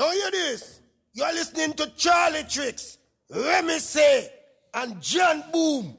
[0.00, 0.80] Now hear this.
[1.12, 2.96] You're listening to Charlie Tricks,
[3.28, 4.32] Remy Say,
[4.72, 5.94] and John Boom.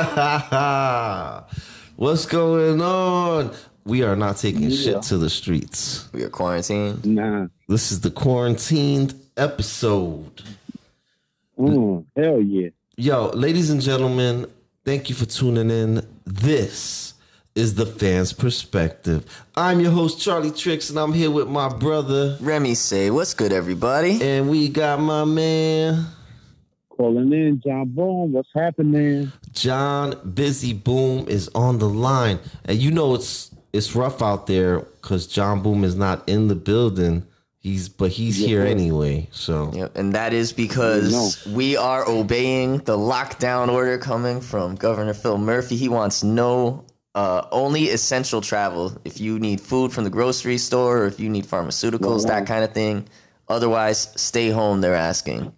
[1.96, 3.52] What's going on?
[3.84, 6.08] We are not taking shit to the streets.
[6.12, 7.04] We are quarantined.
[7.04, 7.48] Nah.
[7.68, 10.42] This is the quarantined episode.
[11.58, 12.70] Mm, hell yeah.
[12.96, 14.46] Yo, ladies and gentlemen,
[14.86, 16.06] thank you for tuning in.
[16.24, 17.12] This
[17.54, 19.26] is the fans' perspective.
[19.54, 22.38] I'm your host, Charlie Tricks, and I'm here with my brother.
[22.40, 24.22] Remy say, what's good, everybody?
[24.22, 26.06] And we got my man,
[27.00, 28.32] Calling in, John Boom.
[28.32, 29.32] What's happening?
[29.52, 32.38] John Busy Boom is on the line.
[32.64, 36.54] And you know it's it's rough out there because John Boom is not in the
[36.54, 37.26] building.
[37.58, 39.28] He's but he's here anyway.
[39.32, 45.12] So Yep, and that is because we are obeying the lockdown order coming from Governor
[45.12, 45.76] Phil Murphy.
[45.76, 48.96] He wants no uh, only essential travel.
[49.04, 52.64] If you need food from the grocery store or if you need pharmaceuticals, that kind
[52.64, 53.06] of thing.
[53.48, 54.80] Otherwise, stay home.
[54.80, 55.52] They're asking.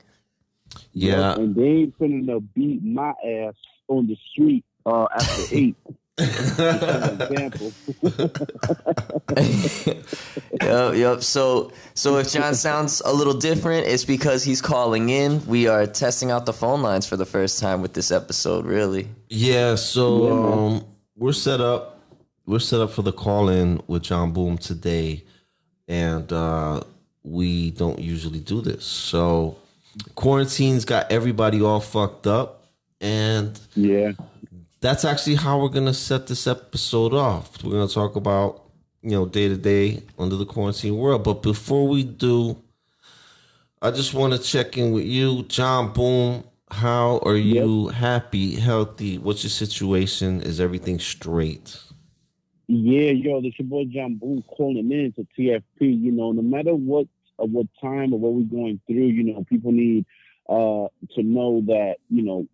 [0.93, 1.35] Yeah.
[1.35, 3.55] And they ain't finna beat my ass
[3.89, 5.77] on the street uh, after eight.
[6.19, 7.73] Example.
[10.61, 11.23] yep, yep.
[11.23, 15.45] So, so if John sounds a little different, it's because he's calling in.
[15.47, 18.67] We are testing out the phone lines for the first time with this episode.
[18.67, 20.85] Really, Yeah, so um,
[21.17, 22.01] we're set up.
[22.45, 25.25] We're set up for the call in with John Boom today,
[25.89, 26.83] and uh,
[27.23, 28.85] we don't usually do this.
[28.85, 29.57] So
[30.15, 32.67] quarantine's got everybody all fucked up,
[33.01, 34.13] and yeah.
[34.81, 37.63] that's actually how we're gonna set this episode off.
[37.63, 38.63] We're gonna talk about
[39.03, 41.25] you know day to day under the quarantine world.
[41.25, 42.63] But before we do,
[43.81, 46.45] I just want to check in with you, John Boom.
[46.71, 47.89] How are you?
[47.89, 49.19] Happy, healthy?
[49.19, 50.41] What's your situation?
[50.41, 51.79] Is everything straight?
[52.67, 55.63] Yeah, yo, this your boy John Boom calling in to TFP.
[55.81, 57.07] You know, no matter what
[57.43, 60.07] uh, what time or what we're going through, you know, people need
[60.49, 62.47] uh to know that, you know,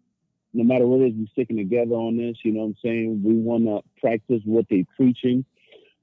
[0.52, 2.36] no matter what it is, we're sticking together on this.
[2.44, 3.22] You know what I'm saying?
[3.24, 5.44] We want to practice what they're preaching,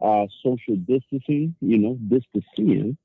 [0.02, 2.98] uh, social distancing, you know, distancing.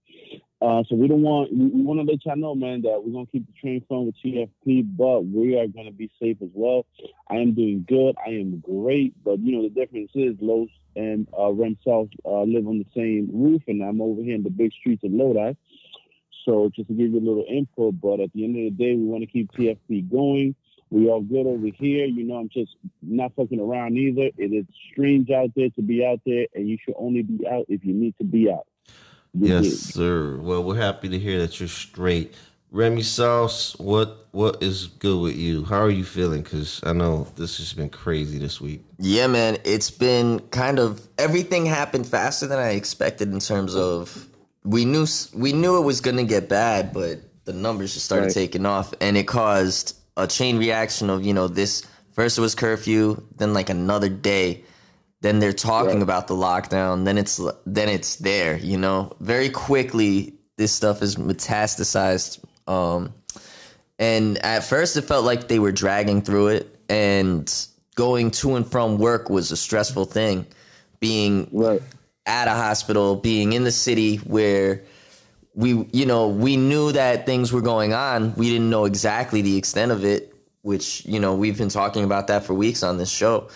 [0.63, 3.13] Uh, so we don't want, we, we want to let y'all know, man, that we're
[3.13, 6.37] going to keep the train flowing with TFP, but we are going to be safe
[6.43, 6.85] as well.
[7.31, 8.15] I am doing good.
[8.25, 9.15] I am great.
[9.25, 12.87] But, you know, the difference is Los and uh, Rem South uh, live on the
[12.95, 15.55] same roof, and I'm over here in the big streets of Lodi.
[16.45, 18.95] So just to give you a little input, but at the end of the day,
[18.97, 20.55] we want to keep TFP going.
[20.91, 22.07] We all good over here.
[22.07, 24.31] You know, I'm just not fucking around either.
[24.37, 27.67] It is strange out there to be out there, and you should only be out
[27.69, 28.67] if you need to be out.
[29.33, 29.73] You Yes, dig?
[29.73, 30.37] sir.
[30.39, 32.35] Well, we're happy to hear that you're straight.
[32.73, 35.65] Remy Sauce, what what is good with you?
[35.65, 36.43] How are you feeling?
[36.43, 38.83] Because I know this has been crazy this week.
[38.99, 39.59] yeah, man.
[39.65, 44.29] It's been kind of everything happened faster than I expected in terms of
[44.65, 48.35] we knew we knew it was gonna get bad, but the numbers just started Right.
[48.35, 51.83] taking off, and it caused a chain reaction of you know this.
[52.13, 54.65] First it was curfew, then like another day,
[55.23, 56.03] then they're talking Right.
[56.03, 58.59] about the lockdown, then it's then it's there.
[58.59, 62.39] You know, very quickly this stuff is metastasized.
[62.67, 63.15] Um,
[63.99, 67.51] and at first it felt like they were dragging through it, and
[67.95, 70.47] going to and from work was a stressful thing.
[71.01, 71.83] Being Right.
[72.31, 74.85] At a hospital, being in the city where
[75.55, 78.35] we, you know, we knew that things were going on.
[78.37, 80.33] We didn't know exactly the extent of it,
[80.63, 83.49] which, you know, we've been talking about that for weeks on this show.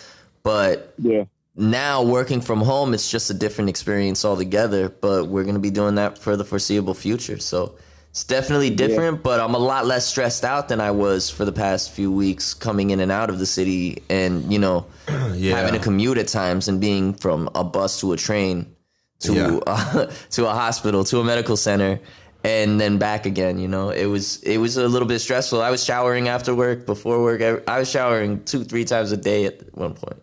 [0.43, 1.23] But Yeah.
[1.55, 4.89] now working from home, it's just a different experience altogether.
[4.89, 7.39] But we're going to be doing that for the foreseeable future.
[7.39, 7.75] So
[8.15, 11.51] it's definitely different, but I'm a lot less stressed out than I was for the
[11.51, 14.85] past few weeks coming in and out of the city and, you know,
[15.33, 15.57] Yeah.
[15.57, 18.73] having to commute at times and being from a bus to a train
[19.19, 19.59] to Yeah.
[19.67, 21.99] uh, to a hospital to a medical center
[22.45, 25.69] and then back again you know it was it was a little bit stressful i
[25.71, 29.61] was showering after work before work I, was showering two three times a day at
[29.75, 30.21] one point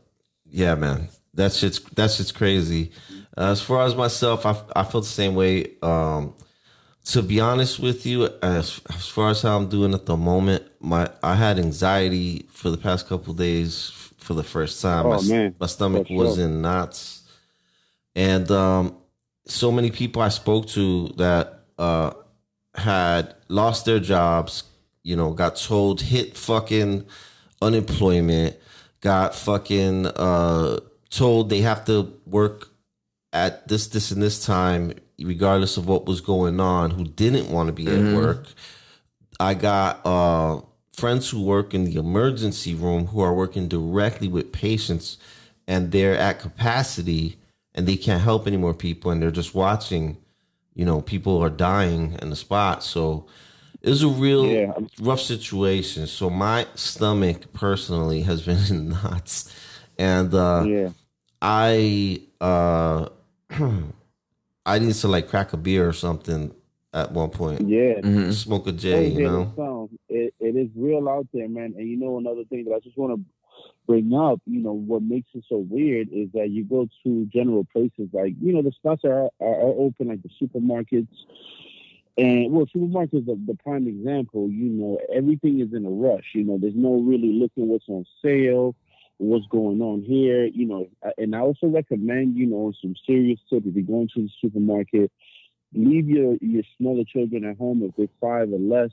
[0.51, 2.93] Yeah, man, That's shit's that's shit's crazy.
[3.37, 5.55] Uh, as far as myself, I I feel the same way.
[5.83, 6.35] Um,
[7.05, 10.65] to be honest with you, as as far as how I'm doing at the moment,
[10.81, 15.07] my I had anxiety for the past couple days for the first time.
[15.07, 15.55] Oh, my, man.
[15.59, 17.23] my stomach For was in knots,
[18.15, 18.97] and um,
[19.47, 22.13] so many people I spoke to that uh,
[22.75, 24.65] had lost their jobs,
[25.03, 27.05] you know, got told hit fucking
[27.61, 28.57] unemployment,
[29.01, 30.79] got fucking uh,
[31.11, 32.69] told they have to work
[33.33, 34.93] at this, this, and this time,
[35.25, 38.49] regardless of what was going on, who didn't want to be at work.
[39.41, 40.61] I got uh,
[40.93, 45.19] friends who work in the emergency room who are working directly with patients
[45.67, 47.39] and they're at capacity
[47.75, 50.19] and they can't help any more people and they're just watching,
[50.75, 52.83] you know, people are dying in the spot.
[52.85, 53.27] So
[53.81, 54.75] it was a real Yeah.
[55.01, 56.07] rough situation.
[56.07, 59.55] So my stomach personally has been in knots.
[59.99, 60.91] And uh, Yeah.
[61.41, 63.09] I uh
[64.65, 66.55] I need to like crack a beer or something
[66.95, 67.69] at one point.
[67.69, 68.01] Yeah.
[68.01, 68.31] Mm-hmm.
[68.33, 69.89] Smoke a J, you know.
[70.09, 71.75] It, it is real out there, man.
[71.77, 73.25] And you know, another thing that I just want to
[73.87, 77.67] bring up, you know, what makes it so weird is that you go to general
[77.73, 81.09] places like, you know, the spots are, are, are open, like the supermarkets.
[82.17, 84.49] And well, supermarkets are the prime example.
[84.49, 86.27] You know, everything is in a rush.
[86.35, 88.77] You know, there's no really looking what's on sale,
[89.19, 90.45] what's going on here.
[90.45, 90.89] You know,
[91.19, 95.11] and I also recommend, you know, some serious tip if you're going to the supermarket,
[95.75, 98.91] leave your your smaller children at home if they're five or less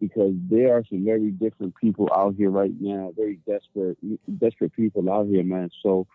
[0.00, 3.98] because there are some very different people out here right now very desperate
[4.38, 5.70] desperate people out here man.
[5.82, 6.06] So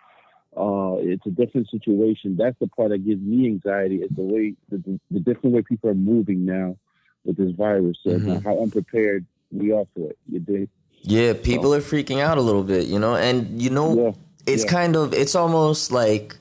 [0.55, 2.35] uh it's a different situation.
[2.37, 5.89] That's the part that gives me anxiety is the way the, the, different way people
[5.89, 6.77] are moving now
[7.23, 7.97] with this virus.
[8.05, 10.69] And how unprepared we are for it you dig
[11.05, 14.11] Yeah, people are freaking out a little bit, you know, and you know, Yeah,
[14.53, 14.71] it's yeah.
[14.77, 16.35] kind of, it's almost like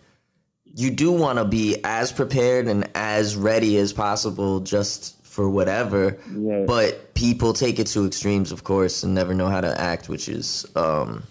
[0.83, 6.17] you do want to be as prepared and as ready as possible just for whatever,
[6.49, 6.65] Yeah.
[6.67, 10.29] but people take it to extremes, of course, and never know how to act, which
[10.29, 11.25] is, um,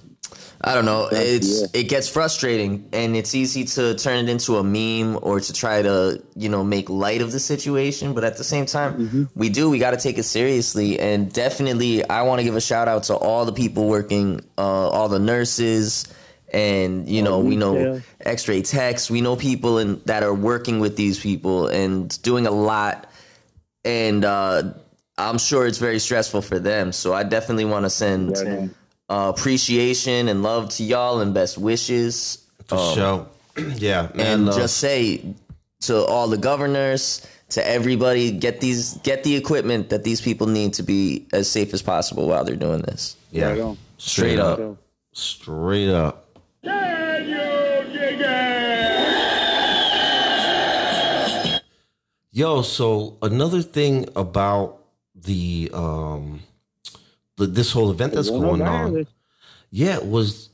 [0.64, 1.08] I don't know.
[1.12, 1.82] It's yeah.
[1.82, 5.82] it gets frustrating, and it's easy to turn it into a meme or to try
[5.82, 8.14] to you know make light of the situation.
[8.14, 9.24] But at the same time, Mm-hmm.
[9.36, 12.62] we do we got to take it seriously, and definitely I want to give a
[12.62, 16.06] shout out to all the people working, uh, all the nurses,
[16.54, 18.02] and you know we know.
[18.20, 19.10] X-ray techs.
[19.10, 23.10] We know people in, that are working with these people and doing a lot,
[23.84, 24.74] and uh,
[25.18, 26.92] I'm sure it's very stressful for them.
[26.92, 28.70] So I definitely want to send Right.
[29.12, 32.48] Uh, appreciation and love to y'all and best wishes.
[32.68, 33.28] For sure.
[33.76, 34.40] yeah, man.
[34.40, 35.36] And uh, just say
[35.82, 40.74] to all the governors, to everybody, get these get the equipment that these people need
[40.76, 43.18] to be as safe as possible while they're doing this.
[43.32, 43.78] yeah, Right on.
[43.98, 44.58] Straight up.
[44.58, 44.78] So,
[45.12, 46.28] straight up.
[52.34, 54.80] Yo, so another thing about
[55.14, 56.51] the um the,
[57.38, 59.08] this whole event that's going on,
[59.72, 60.50] yeah, was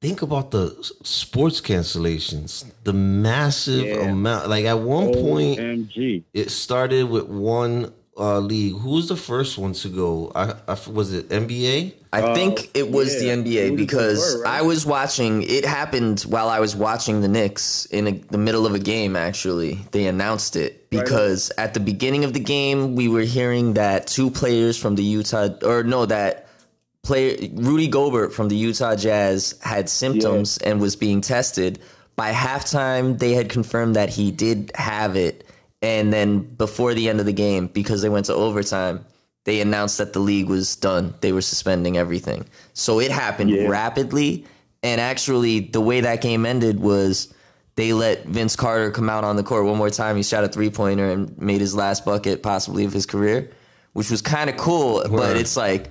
[0.00, 0.68] think about the
[1.02, 4.10] sports cancellations, the massive Yeah.
[4.10, 4.48] amount.
[4.48, 6.24] Like at one point, OMG.
[6.34, 8.76] it started with one uh league.
[8.78, 10.32] Who was the first one to go?
[10.34, 11.92] I, I f- was it NBA?
[12.12, 13.36] I think it was Uh, yeah.
[13.36, 14.58] the NBA was because before, right?
[14.58, 15.42] I was watching.
[15.42, 19.16] It happened while I was watching the Knicks in a, the middle of a game.
[19.16, 24.06] Actually, they announced it because at the beginning of the game, we were hearing that
[24.06, 26.48] two players from the Utah, or no, that
[27.02, 31.78] player Rudy Gobert from the Utah Jazz had symptoms and was being tested.
[32.16, 35.45] By halftime, they had confirmed that he did have it,
[35.82, 39.04] and then before the end of the game, because they went to overtime,
[39.44, 41.14] they announced that the league was done.
[41.20, 42.46] They were suspending everything.
[42.72, 43.68] So it happened Yeah.
[43.68, 44.44] rapidly,
[44.82, 47.32] and actually, the way that game ended was.
[47.76, 50.16] They let Vince Carter come out on the court one more time.
[50.16, 53.50] He shot a three pointer and made his last bucket, possibly of his career,
[53.92, 55.04] which was kind of cool.
[55.10, 55.90] But it's like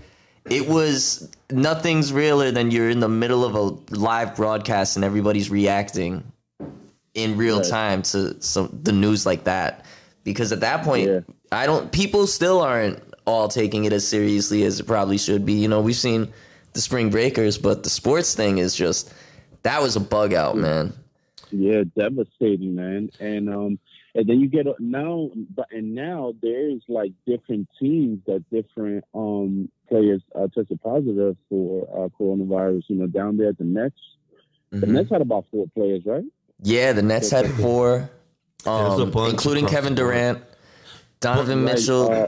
[0.49, 5.51] it was nothing's realer than you're in the middle of a live broadcast and everybody's
[5.51, 6.23] reacting
[7.15, 7.69] in real Right.
[7.69, 9.83] time to some the news like that
[10.23, 11.19] because at that point Yeah.
[11.51, 15.53] i don't people still aren't all taking it as seriously as it probably should be
[15.53, 16.27] you know we've seen
[16.73, 19.11] the spring breakers but the sports thing is just
[19.63, 20.93] that was a bug out man
[21.51, 23.09] Yeah, devastating, man.
[23.19, 23.79] And um,
[24.15, 29.69] and then you get now, but and now there's like different teams that different um
[29.87, 32.83] players uh, tested positive for uh, coronavirus.
[32.89, 34.01] You know, down there at the Nets,
[34.71, 34.93] the Mhm.
[34.95, 36.25] Nets had about four players, right?
[36.65, 38.09] Yeah the nets had four
[38.65, 40.41] um, including kevin durant
[41.19, 42.27] donovan Right, mitchell uh,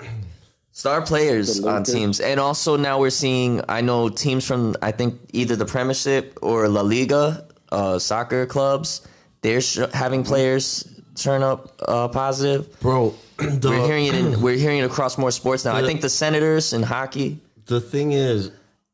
[0.71, 2.19] star players on teams.
[2.19, 6.67] And also now we're seeing i know teams from i think either the premiership or
[6.69, 9.07] la liga uh, soccer clubs
[9.41, 12.79] they're sh- having players turn up uh, positive.
[12.79, 15.75] Bro, the, we're hearing it in, we're hearing it across more sports now.
[15.75, 17.39] I think the senators in hockey.
[17.65, 18.51] The thing is,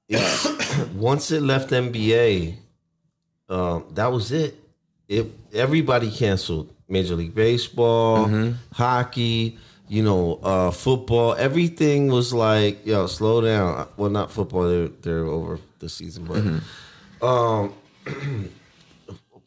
[0.09, 2.55] it's, once it left NBA,
[3.50, 4.57] um, that was it.
[5.07, 6.69] It everybody canceled.
[6.89, 8.51] Major League Baseball, Mm-hmm.
[8.74, 9.57] hockey,
[9.88, 11.33] you know, uh, football.
[11.36, 13.88] Everything was like, yo, slow down.
[13.98, 17.25] Well, not football; they're they're over the season, but Mm-hmm.
[17.25, 17.74] um,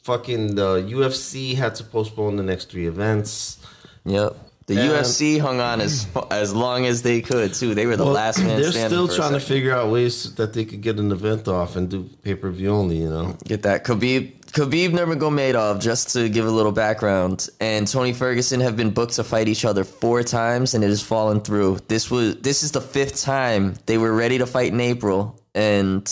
[0.03, 3.59] fucking the UFC had to postpone the next three events.
[4.05, 4.35] Yep.
[4.67, 7.73] The And- UFC hung on as as long as they could too.
[7.73, 8.89] They were the Well, last man They're standing.
[8.89, 11.75] still for a trying to figure out ways that they could get an event off
[11.77, 12.97] and do pay per view only.
[12.97, 13.85] You know, Get that.
[13.85, 19.13] Khabib Khabib Nurmagomedov, just to give a little background, and Tony Ferguson have been booked
[19.13, 21.79] to fight each other four times, and it has fallen through.
[21.87, 26.03] This was this is the fifth time they were ready to fight in April, and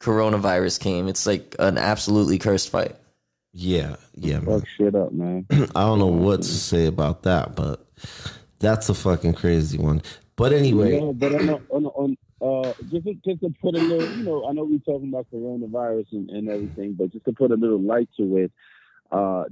[0.00, 1.08] coronavirus came.
[1.08, 2.96] It's like an absolutely cursed fight.
[3.52, 4.40] yeah, yeah.
[4.40, 4.60] Man.
[4.60, 5.46] Fuck shit up, man.
[5.74, 7.81] I don't know what to say about that, but
[8.58, 10.02] that's a fucking crazy one.
[10.36, 14.16] But anyway, Yeah, but on, on, on uh, just to, just to put a little,
[14.16, 17.50] you know, I know we're talking about coronavirus and, and everything, but just to put
[17.50, 18.52] a little light to it,
[19.10, 19.44] uh,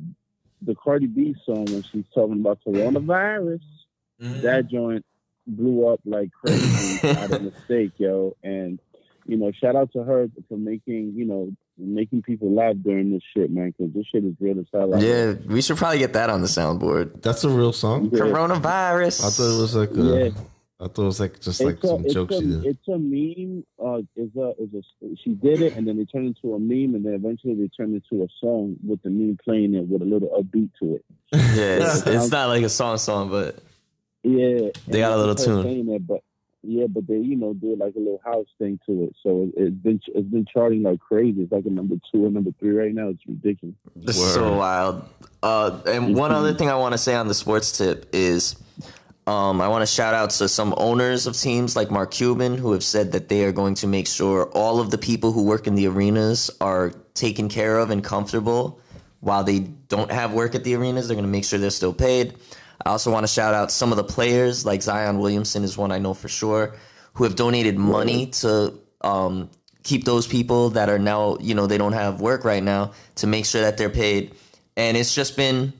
[0.62, 3.62] the Cardi B song when she's talking about coronavirus,
[4.19, 5.04] that joint
[5.47, 8.37] blew up like crazy out of mistake, yo.
[8.42, 8.78] And
[9.26, 13.22] you know, shout out to her for making, you know, making people laugh during this
[13.34, 14.94] shit, man, because this shit is real as hell.
[14.94, 17.22] out Yeah, we should probably get that on the soundboard.
[17.22, 18.10] that's a real song.
[18.12, 18.20] Yeah.
[18.20, 19.25] Coronavirus.
[19.26, 20.02] I thought it was like a,
[20.34, 20.42] Yeah.
[20.82, 22.64] I thought it was like just like it's a, some it's joke a, she did.
[22.64, 23.64] It's a meme.
[23.78, 26.94] Uh, it's a, it's a, she did it, and then it turned into a meme,
[26.94, 30.06] and then eventually they turned into a song with the meme playing it with a
[30.06, 31.04] little upbeat to it.
[31.32, 33.58] yeah, it's, it's not like a song song, but
[34.22, 35.62] Yeah, They got a little tune.
[35.64, 36.22] saying That, but
[36.62, 39.62] yeah, but they you know did like a little house thing to it, so it,
[39.62, 41.43] it's been it's been charting like crazy.
[41.43, 43.09] It's like a number two or number three right now.
[43.09, 43.76] It's ridiculous.
[43.97, 45.05] This is so wild.
[45.43, 48.57] Uh, and one other thing I want to say on the sports tip is
[49.26, 52.73] um, I want to shout out to some owners of teams like Mark Cuban who
[52.73, 55.67] have said that they are going to make sure all of the people who work
[55.67, 58.81] in the arenas are taken care of and comfortable
[59.21, 61.09] while they don't have work at the arenas.
[61.09, 62.35] They're going to make sure they're still paid.
[62.84, 65.92] I also want to shout out some of the players, like Zion Williamson is one
[65.92, 66.75] I know for sure,
[67.14, 69.50] who have donated money to um,
[69.82, 73.26] keep those people that are now, you know, they don't have work right now to
[73.26, 74.34] make sure that they're paid.
[74.76, 75.72] And it's just been,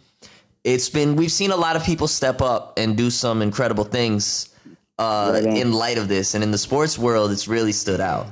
[0.64, 4.50] it's been, we've seen a lot of people step up and do some incredible things
[4.99, 6.35] uh, Right in light of this.
[6.35, 8.26] And in the sports world, it's really stood out.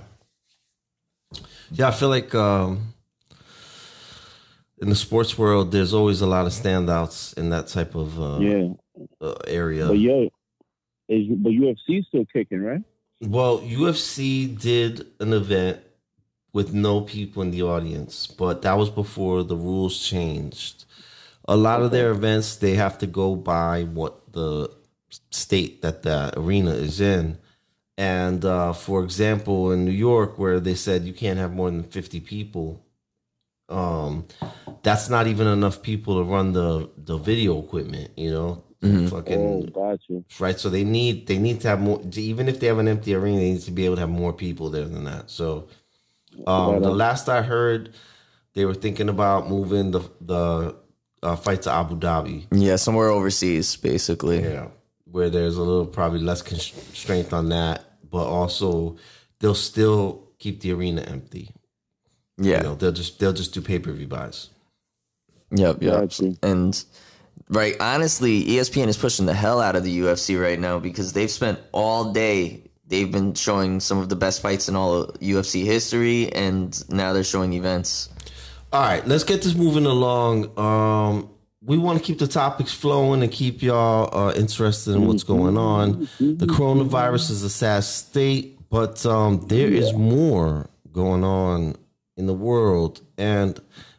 [1.71, 2.93] Yeah, I feel like um,
[4.81, 8.39] in the sports world, there's always a lot of standouts in that type of uh,
[8.41, 8.69] Yeah,
[9.21, 9.87] uh, area.
[9.89, 10.29] but yo,
[11.09, 12.83] is but UFC still kicking, right?
[13.21, 15.81] Well, UFC did an event
[16.53, 20.85] with no people in the audience, but that was before the rules changed.
[21.47, 24.71] A lot of their events, they have to go by what the
[25.31, 27.39] state that the arena is in.
[27.97, 31.83] And uh, for example, in New York, where they said you can't have more than
[31.83, 32.85] 50 people,
[33.69, 34.27] um,
[34.83, 38.65] that's not even enough people to run the, the video equipment, you know?
[39.11, 40.25] Fucking Oh, got you.
[40.39, 40.59] right?
[40.59, 42.01] So they need they need to have more.
[42.15, 44.33] Even if they have an empty arena, they need to be able to have more
[44.33, 45.31] people there than that.
[45.31, 45.67] So,
[46.47, 47.95] um, Right the last I heard,
[48.55, 50.77] they were thinking about moving the the
[51.25, 54.43] uh, fight to Abu Dhabi, Yeah, somewhere overseas, basically.
[54.45, 54.69] yeah,
[55.11, 58.97] where there's a little probably less constraint on that, but also
[59.41, 61.51] they'll still keep the arena empty.
[62.39, 62.59] Yeah.
[62.59, 64.49] You know, they'll just they'll just do pay per view buys.
[65.51, 66.11] Yep, yep.
[66.11, 66.21] Got.
[66.43, 66.85] And
[67.49, 71.31] right, honestly, ESPN is pushing the hell out of the UFC right now because they've
[71.31, 72.63] spent all day.
[72.87, 77.13] They've been showing some of the best fights in all of UFC history, and now
[77.13, 78.09] they're showing events.
[78.73, 80.59] All right, let's get this moving along.
[80.59, 81.31] Um,
[81.63, 85.59] we want to keep the topics flowing and keep y'all uh, interested in what's going
[85.59, 86.09] on.
[86.19, 91.77] The coronavirus is a sad state, but um, there is more going on
[92.19, 93.59] in the world, and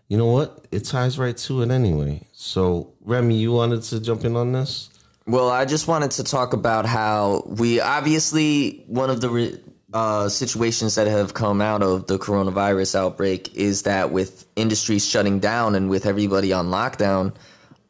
[0.09, 0.67] you know what?
[0.71, 2.27] It ties right to it anyway.
[2.33, 4.89] So, Remy, you wanted to jump in on this?
[5.25, 9.59] Well, I just wanted to talk about how we obviously one of the re-
[9.93, 15.39] uh, situations that have come out of the coronavirus outbreak is that with industries shutting
[15.39, 17.33] down and with everybody on lockdown,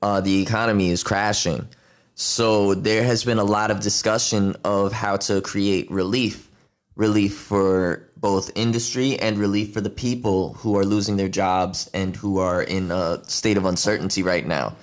[0.01, 1.67] uh, the economy is crashing.
[2.15, 6.49] So there has been a lot of discussion of how to create relief,
[6.95, 12.15] relief for both industry and relief for the people who are losing their jobs and
[12.15, 14.75] who are in a state of uncertainty right now.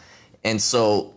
[0.42, 1.14] And so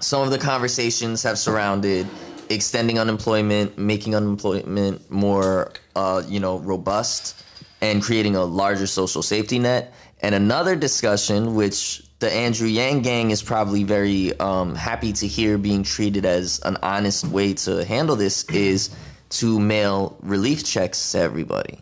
[0.00, 2.06] some of the conversations have surrounded
[2.48, 7.42] extending unemployment, making unemployment more, uh, you know, robust,
[7.80, 9.92] and creating a larger social safety net.
[10.20, 15.58] And another discussion, which the Andrew Yang gang is probably very um, happy to hear
[15.58, 18.94] being treated as an honest way to handle this, is
[19.40, 21.78] to mail relief checks to everybody.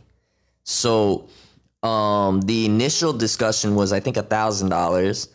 [0.65, 1.29] So
[1.83, 5.29] um, the initial discussion was, I think, a thousand dollars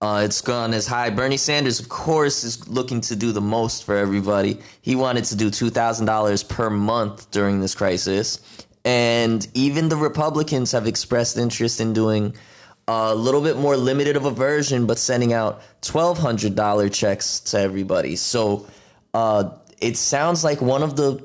[0.00, 1.10] Uh, it's gone as high.
[1.10, 4.58] Bernie Sanders, of course, is looking to do the most for everybody.
[4.80, 8.38] He wanted to do two thousand dollars per month during this crisis,
[8.84, 12.36] and even the Republicans have expressed interest in doing
[12.86, 17.40] a little bit more limited of a version, but sending out twelve hundred dollar checks
[17.50, 18.14] to everybody.
[18.14, 18.68] So
[19.14, 21.18] uh, it sounds like one of the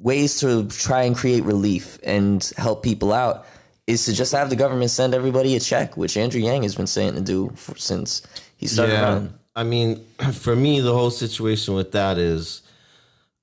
[0.00, 3.46] ways to try and create relief and help people out
[3.86, 6.86] is to just have the government send everybody a check, which Andrew Yang has been
[6.86, 8.22] saying to do for, since
[8.56, 9.34] he started yeah, running.
[9.54, 12.62] I mean, for me, the whole situation with that is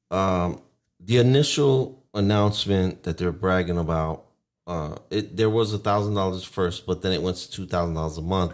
[0.10, 0.62] um,
[1.00, 4.24] the initial announcement that they're bragging about.
[4.66, 7.94] Uh, it there was a thousand dollars first, but then it went to two thousand
[7.94, 8.54] dollars a month.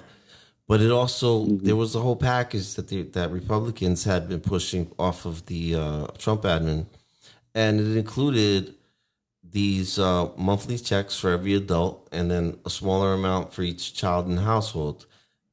[0.67, 4.91] But it also there was a whole package that they, that Republicans had been pushing
[4.99, 6.85] off of the uh, Trump admin,
[7.55, 8.75] and it included
[9.43, 14.27] these uh, monthly checks for every adult, and then a smaller amount for each child
[14.27, 15.05] in the household,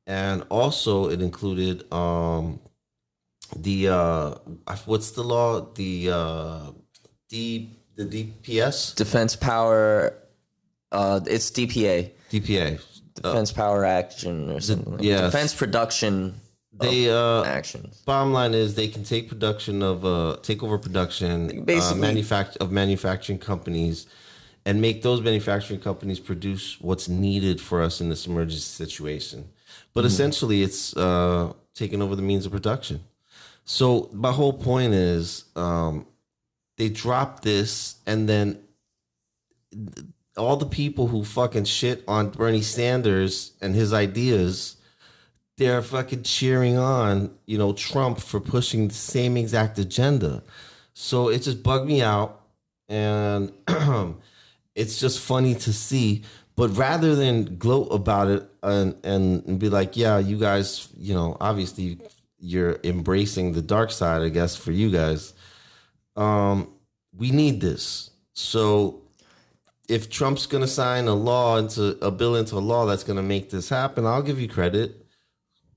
[0.07, 2.61] and also it included um,
[3.57, 4.35] the uh,
[4.87, 5.61] what's the law?
[5.75, 6.71] The uh,
[7.29, 10.15] D the DPS Defense Power,
[10.93, 12.81] uh, it's DPA, DPA
[13.15, 14.95] Defense Power Action or something.
[14.95, 15.21] like yes.
[15.33, 16.41] Defense Production
[16.81, 18.03] they uh Actions.
[18.07, 22.71] bottom line is they can take production of uh take over production uh, manufact- of
[22.73, 24.07] manufacturing companies
[24.65, 29.49] and make those manufacturing companies produce what's needed for us in this emergency situation.
[29.95, 33.01] But essentially it's uh taking over the means of production.
[33.65, 36.07] So my whole point is um
[36.77, 38.59] they drop this and then
[40.37, 44.77] all the people who fucking shit on Bernie Sanders and his ideas
[45.61, 50.43] they're fucking cheering on, you know, Trump for pushing the same exact agenda.
[50.95, 52.41] So it just bugged me out.
[52.89, 53.53] And
[54.75, 56.23] it's just funny to see.
[56.57, 61.37] But rather than gloat about it and, and be like, yeah, you guys, you know,
[61.43, 61.99] obviously
[62.39, 65.35] you're embracing the dark side, I guess, for you guys.
[66.17, 66.73] Um,
[67.15, 68.09] we need this.
[68.33, 69.03] So
[69.91, 73.19] if Trump's going to sign a law into a bill into a law that's going
[73.19, 75.00] to make this happen, I'll give you credit.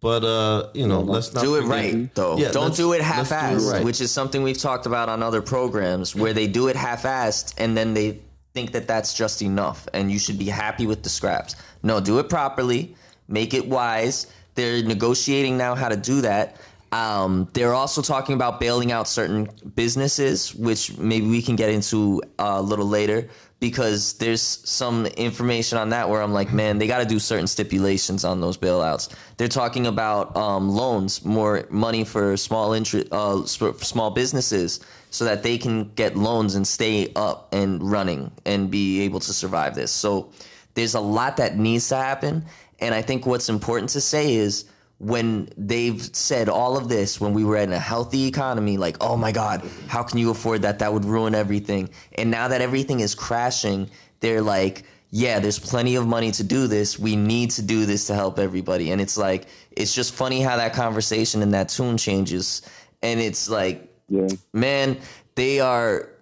[0.03, 2.37] But uh, you know, let's not do it forget- right though.
[2.37, 3.85] Yeah, Don't do it let's do half-assed, right.
[3.85, 7.77] which is something we've talked about on other programs where they do it half-assed and
[7.77, 8.19] then they
[8.53, 11.55] think that that's just enough and you should be happy with the scraps.
[11.83, 12.97] No, do it properly,
[13.29, 14.27] make it wise.
[14.55, 16.57] They're negotiating now how to do that.
[16.91, 22.21] Um, they're also talking about bailing out certain businesses, which maybe we can get into
[22.37, 23.29] uh, a little later
[23.63, 27.47] because there's some information on that where I'm like, man, they got to do certain
[27.47, 29.15] stipulations on those bailouts.
[29.37, 35.43] They're talking about um, loans, more money for small interest, uh, small businesses, so that
[35.43, 39.93] they can get loans and stay up and running and be able to survive this.
[39.93, 40.29] So
[40.73, 42.43] there's a lot that needs to happen,
[42.79, 44.65] and I think what's important to say is
[45.03, 49.17] when they've said all of this when we were in a healthy economy like oh
[49.17, 50.79] my god how can you afford that?
[50.79, 51.89] That would ruin everything.
[52.13, 53.89] And now that everything is crashing
[54.21, 56.97] they're like yeah there's plenty of money to do this.
[56.97, 58.91] We need to do this to help everybody.
[58.91, 62.61] And it's like it's just funny how that conversation and that tune changes.
[63.01, 64.27] And it's like Yeah.
[64.53, 64.97] man
[65.35, 66.12] they are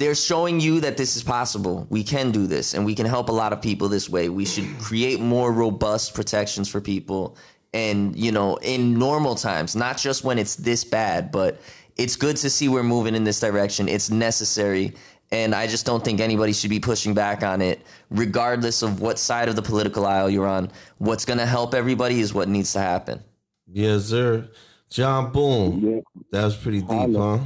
[0.00, 1.86] they're showing you that this is possible.
[1.90, 4.30] We can do this and we can help a lot of people this way.
[4.30, 7.36] We should create more robust protections for people
[7.74, 11.60] and, you know, in normal times, not just when it's this bad, but
[11.98, 13.90] it's good to see we're moving in this direction.
[13.90, 14.94] It's necessary.
[15.32, 19.18] And I just don't think anybody should be pushing back on it, regardless of what
[19.18, 20.72] side of the political aisle you're on.
[20.96, 23.22] What's going to help everybody is what needs to happen.
[23.70, 24.48] Yes, sir.
[24.88, 25.80] John Boom.
[25.84, 26.00] Yeah.
[26.32, 27.40] That was pretty deep, huh?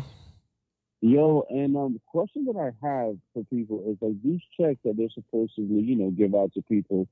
[1.07, 4.97] Yo, and um, the question that I have for people is like these checks that
[4.97, 7.07] they're supposedly, you know, give out to people.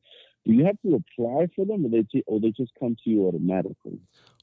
[0.47, 3.11] Do you have to apply for them, or they t- or they just come to
[3.11, 3.99] you automatically?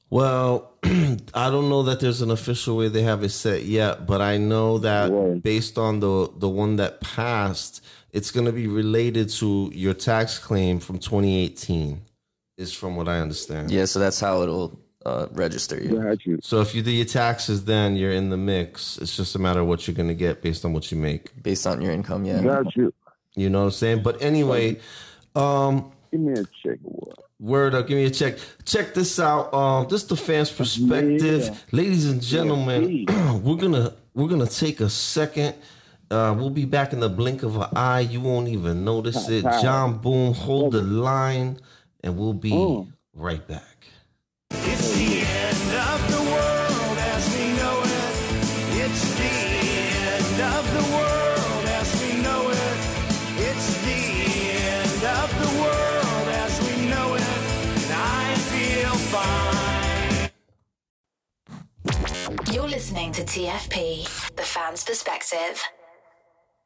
[0.08, 4.20] Well, I don't know that there's an official way they have it set yet, but
[4.20, 5.42] I know that Right.
[5.42, 10.38] based on the the one that passed, it's going to be related to your tax
[10.38, 12.02] claim from 2018.
[12.56, 13.72] Is from what I understand.
[13.72, 16.00] Yeah, so that's how it'll uh, register you.
[16.00, 16.38] Got you.
[16.42, 18.98] So if you do your taxes, then you're in the mix.
[18.98, 21.42] It's just a matter of what you're going to get based on what you make.
[21.42, 22.24] based on your income.
[22.24, 22.42] Yeah.
[22.42, 22.92] Got you.
[23.36, 24.02] You know what I'm saying?
[24.02, 24.78] But anyway,
[25.34, 27.18] um, Give me a check or what?
[27.38, 28.36] Word up, give me a check.
[28.66, 29.54] Check this out.
[29.54, 31.54] Um, this is the fans' perspective, Yeah.
[31.72, 33.06] ladies and gentlemen.
[33.42, 35.54] we're gonna we're gonna take a second.
[36.10, 38.00] Uh, we'll be back in the blink of an eye.
[38.00, 39.42] You won't even notice it.
[39.62, 41.60] John Boom, hold the line,
[42.02, 42.88] and we'll be Oh.
[43.14, 43.69] right back.
[44.52, 48.14] It's the end of the world as we know it.
[48.82, 49.34] It's the
[50.10, 52.78] end of the world as we know it.
[53.38, 54.02] It's the
[54.60, 57.22] end of the world as we know it.
[57.82, 60.30] And I feel fine.
[62.52, 65.62] You're listening to TFP, the fan's perspective.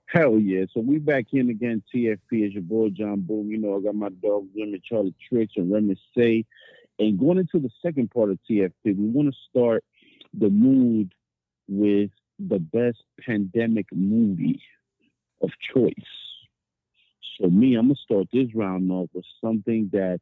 [0.06, 0.64] Hell yeah.
[0.72, 1.82] So we back in again.
[1.92, 3.50] TFP is your boy John Boom.
[3.50, 6.44] You know, I got my dog Jimmy Charlie Tricks and Remy Say.
[6.98, 9.84] And going into the second part of TFP, we want to start
[10.32, 11.12] the mood
[11.68, 14.60] with the best pandemic movie
[15.42, 15.92] of choice.
[17.38, 20.20] So me, I'm gonna start this round off with something that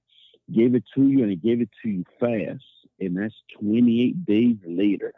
[0.53, 2.65] gave it to you and it gave it to you fast,
[3.01, 5.13] and that's 28 days later.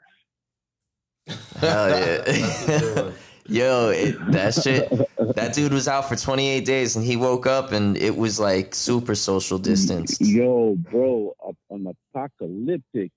[1.27, 3.11] Hell yeah.
[3.47, 4.89] Yo, it, that shit.
[5.37, 8.75] That dude was out for 28 days and he woke up and it was like
[8.75, 10.21] super social distanced.
[10.21, 11.35] Yo, bro,
[11.71, 13.13] an apocalyptic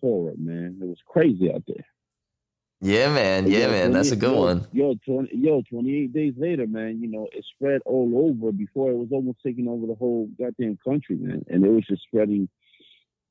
[0.00, 0.78] horror, man.
[0.80, 1.84] It was crazy out there.
[2.80, 3.50] Yeah, man.
[3.50, 3.92] Yeah, Yo, man.
[3.92, 4.66] That's a good yo, one.
[4.72, 8.96] Yo, 20, yo, 28 days later, man, you know, it spread all over before it
[8.96, 11.44] was almost taking over the whole goddamn country, man.
[11.50, 12.48] And it was just spreading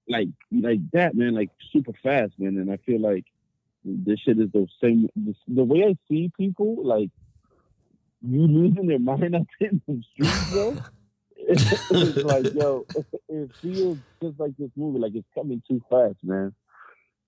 [0.08, 2.58] like like that, man, like super fast, man.
[2.58, 3.26] And I feel like
[3.84, 5.10] this shit is the same.
[5.16, 7.10] The, the way I see people, like
[8.22, 10.78] you losing their mind there in the streets, bro.
[11.38, 12.86] it's like, yo,
[13.30, 16.54] it feels just like this movie, like it's coming too fast, man.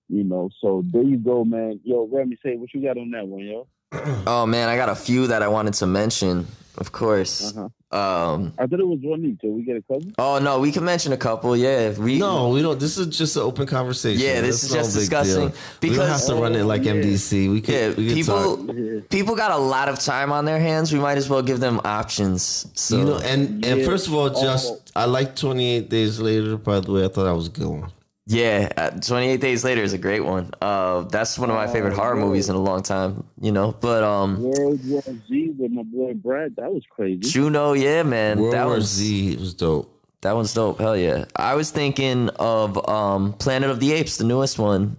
[0.08, 1.80] You know, so there you go, man.
[1.84, 3.66] Yo, Remy, say what you got on that one, yo.
[4.26, 4.68] Oh, man.
[4.68, 6.46] I got a few that I wanted to mention,
[6.78, 7.54] of course.
[7.56, 7.68] Uh-huh.
[7.92, 9.40] Um, I thought it was one each.
[9.40, 10.14] Can we get a cousin?
[10.18, 10.60] oh, no.
[10.60, 11.54] We can mention a couple.
[11.54, 11.90] Yeah.
[11.90, 12.80] We, No, we don't.
[12.80, 14.22] This is just an open conversation.
[14.24, 15.90] Yeah, this That's is no just big discussing deal.
[15.90, 17.02] we don't have to run it like Oh, yeah.
[17.02, 17.52] MDC.
[17.52, 17.74] We can.
[17.74, 19.08] Yeah, we can people talk.
[19.10, 20.90] people got a lot of time on their hands.
[20.90, 22.66] We might as well give them options.
[22.72, 23.84] So you know, and and Yeah.
[23.84, 24.80] first of all, just Oh.
[24.96, 26.56] I like 28 days later.
[26.56, 27.90] By the way, I thought that was a good one.
[28.32, 30.50] Yeah, uh, 28 Days Later is a great one.
[30.60, 32.26] Uh, that's one of my favorite Oh, horror bro.
[32.26, 33.24] movies in a long time.
[33.40, 36.56] You know, but um, World War Z with my boy Brad.
[36.56, 37.20] That was crazy.
[37.20, 39.88] Juno, yeah, man, World that War was Z was dope.
[40.22, 40.78] that one's dope.
[40.80, 41.26] Hell yeah!
[41.36, 44.96] I was thinking of um, Planet of the Apes, the newest one.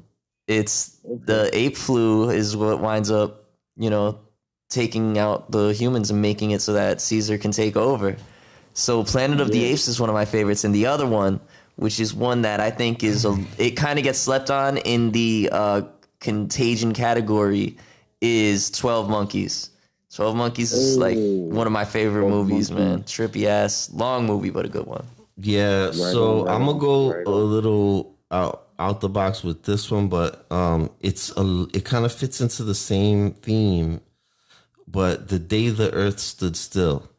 [0.47, 3.45] It's the ape flu is what winds up,
[3.77, 4.19] you know,
[4.69, 8.17] taking out the humans and making it so that Caesar can take over.
[8.73, 11.39] So Planet of the Apes is one of my favorites, and the other one,
[11.75, 15.11] which is one that I think is a, it kind of gets slept on in
[15.11, 15.81] the uh,
[16.19, 17.77] contagion category,
[18.21, 19.69] is Twelve Monkeys.
[20.13, 23.03] Twelve Monkeys is like one of my favorite 12 movies, man.
[23.03, 25.05] Trippy ass, long movie, but a good one.
[25.37, 29.63] Yeah, so on, right I'm gonna go right a little out out the box with
[29.63, 34.01] this one, but um, it's a it kind of fits into the same theme.
[34.87, 37.09] But the day the Earth stood still,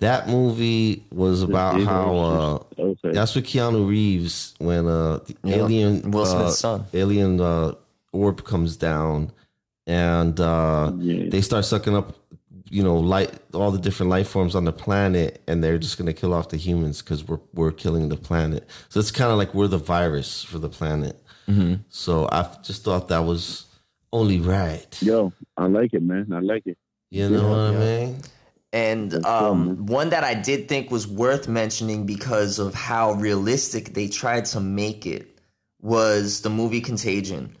[0.00, 3.12] that movie was about how uh, Okay.
[3.12, 6.84] that's with Keanu Reeves when uh the Yeah, alien Will uh, Smith's son.
[6.92, 7.74] alien uh,
[8.12, 9.30] orb comes down
[9.86, 11.28] and uh, Yeah.
[11.30, 12.14] they start sucking up
[12.70, 16.06] you know light all the different life forms on the planet and they're just going
[16.06, 19.36] to kill off the humans because we're, we're killing the planet so it's kind of
[19.38, 21.74] like we're the virus for the planet Mm-hmm.
[21.90, 23.66] so i just thought that was
[24.14, 26.32] only right Yo, I like it, man.
[26.32, 26.78] I like it.
[27.10, 28.22] you know what i mean
[28.74, 34.08] And um, one that I did think was worth mentioning because of how realistic they
[34.08, 35.38] tried to make it
[35.80, 37.56] was the movie Contagion.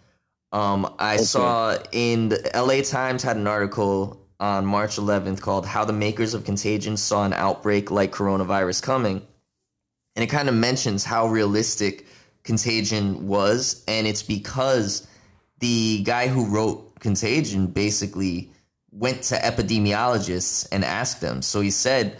[0.50, 5.84] Um, I saw in the LA Times had an article on March 11th called How
[5.84, 9.22] the Makers of Contagion Saw an Outbreak Like Coronavirus Coming.
[10.16, 12.06] And it kind of mentions how realistic
[12.42, 13.84] Contagion was.
[13.86, 15.06] And it's because
[15.60, 18.50] the guy who wrote Contagion basically
[18.94, 21.42] went to epidemiologists and asked them.
[21.42, 22.16] So he said,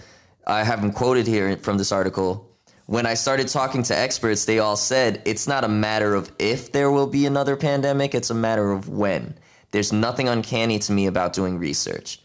[0.46, 2.50] I have him quoted here from this article.
[2.86, 6.72] When I started talking to experts, they all said it's not a matter of if
[6.72, 9.38] there will be another pandemic, it's a matter of when.
[9.70, 12.20] There's nothing uncanny to me about doing research.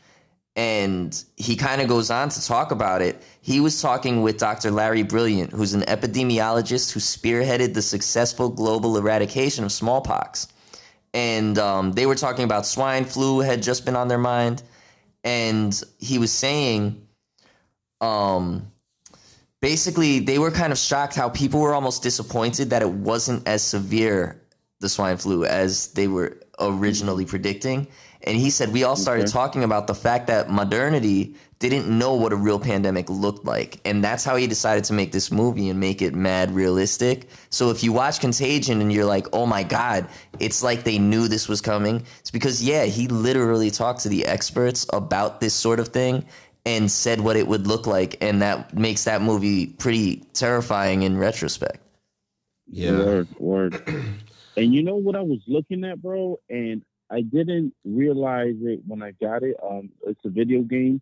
[0.56, 3.24] And he kind of goes on to talk about it.
[3.42, 4.72] He was talking with Dr.
[4.72, 10.48] Larry Brilliant, who's an epidemiologist who spearheaded the successful global eradication of smallpox
[11.14, 14.64] and um, they were talking about swine flu had just been on their mind
[15.24, 17.08] and he was saying
[18.02, 18.72] um,
[19.62, 23.64] basically they were kind of shocked how people were almost disappointed that it wasn't as
[23.64, 24.42] severe
[24.80, 27.88] the swine flu as they were originally predicting
[28.24, 32.32] and he said we all started talking about the fact that modernity didn't know what
[32.32, 33.82] a real pandemic looked like.
[33.84, 37.28] And that's how he decided to make this movie and make it mad realistic.
[37.50, 40.08] So if you watch contagion and you're like oh my god
[40.40, 42.04] it's like they knew this was coming.
[42.20, 46.26] It's because yeah he literally talked to the experts about this sort of thing
[46.66, 48.18] and said what it would look like.
[48.22, 51.80] And that makes that movie pretty terrifying in retrospect.
[52.68, 52.92] Yeah.
[52.92, 53.84] Word, word.
[54.58, 56.40] and you know what I was looking at, bro?
[56.50, 59.58] And I didn't realize it when I got it.
[59.64, 61.02] Um, it's a video game.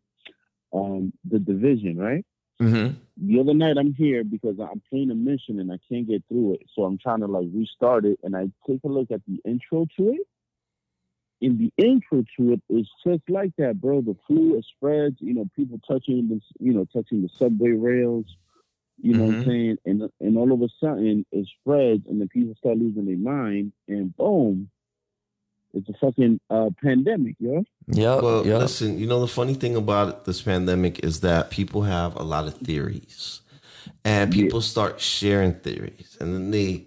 [0.73, 2.25] Um, the division, right?
[2.61, 2.95] Mm-hmm.
[3.19, 6.55] The other night I'm here because I'm playing a mission and I can't get through
[6.55, 6.61] it.
[6.75, 9.87] So I'm trying to like restart it and I take a look at the intro
[9.97, 10.27] to it.
[11.39, 14.01] In the intro to it, it's just like that, bro.
[14.01, 18.25] The flu spreads, you know, people touching the you know, touching the subway rails,
[19.01, 19.45] you know what I'm Mhm.
[19.45, 19.77] saying?
[19.85, 23.71] And and all of a sudden it spreads and the people start losing their mind
[23.87, 24.69] and boom,
[25.77, 27.63] it's a fucking uh pandemic, yo.
[27.87, 28.19] Yeah.
[28.19, 28.59] Well, yep.
[28.59, 32.47] listen, you know the funny thing about this pandemic is that people have a lot
[32.47, 33.41] of theories,
[34.03, 34.43] and Yeah.
[34.43, 36.85] people start sharing theories, and then they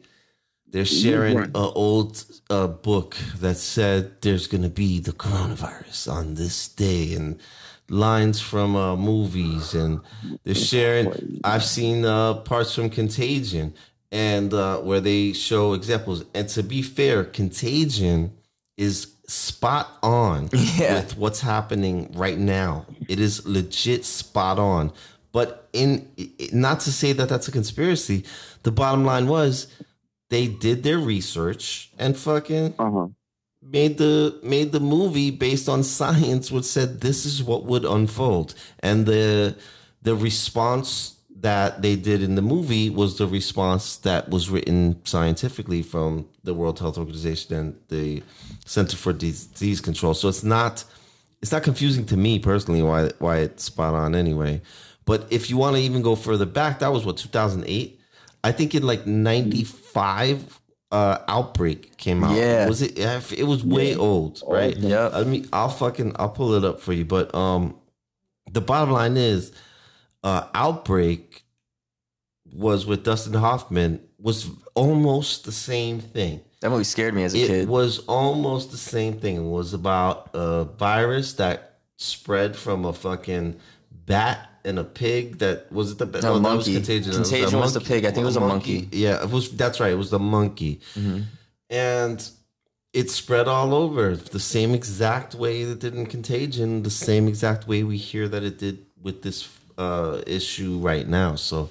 [0.73, 6.35] they're sharing an old uh, book that said there's going to be the coronavirus on
[6.35, 7.41] this day, and
[7.89, 10.01] lines from uh, movies, and
[10.45, 11.41] they're sharing.
[11.43, 13.75] I've seen uh, parts from Contagion,
[14.13, 16.25] and uh, where they show examples.
[16.35, 18.33] And to be fair, Contagion
[18.81, 20.95] is spot on Yeah.
[20.97, 22.87] with what's happening right now.
[23.09, 24.93] It is legit spot on.
[25.33, 26.09] But in
[26.53, 28.25] not to say that that's a conspiracy,
[28.65, 29.69] the bottom line was
[30.31, 33.09] they did their research and fucking Uh-huh.
[33.63, 38.55] made the made the movie based on science which said this is what would unfold
[38.81, 39.55] and the
[40.03, 45.83] the response that they did in the movie was the response that was written scientifically
[45.83, 48.23] from the World Health Organization and the
[48.67, 50.85] Center for Disease Control so it's not
[51.43, 54.61] it's not confusing to me personally why why it's spot on anyway
[55.07, 57.99] but if you want to even go further back that was what 2008
[58.45, 60.61] I think in like 95
[60.93, 62.67] uh outbreak came out Yeah.
[62.69, 65.09] was it it was way old right Yeah.
[65.13, 67.05] I mean, I'll fucking I'll pull it up for you.
[67.05, 67.77] But um,
[68.51, 69.53] the bottom line is,
[70.23, 71.43] uh, Outbreak
[72.53, 76.41] was with Dustin Hoffman was almost the same thing.
[76.61, 77.61] that movie scared me as a It kid.
[77.63, 79.37] It was almost the same thing.
[79.37, 83.57] It was about a virus that spread from a fucking
[84.07, 85.39] bat and a pig.
[85.39, 85.99] That was it.
[85.99, 87.13] The bat No, that was contagion.
[87.13, 88.05] It Contagion was the pig.
[88.05, 88.89] I think it was a monkey.
[88.93, 89.51] Yeah, it was.
[89.53, 89.93] That's right.
[89.93, 91.25] It was the monkey Mhm.
[91.71, 92.31] and
[92.93, 97.69] it spread all over the same exact way that did in contagion the same exact
[97.69, 99.49] way we hear that it did with this
[99.81, 101.35] uh, issue right now.
[101.37, 101.71] So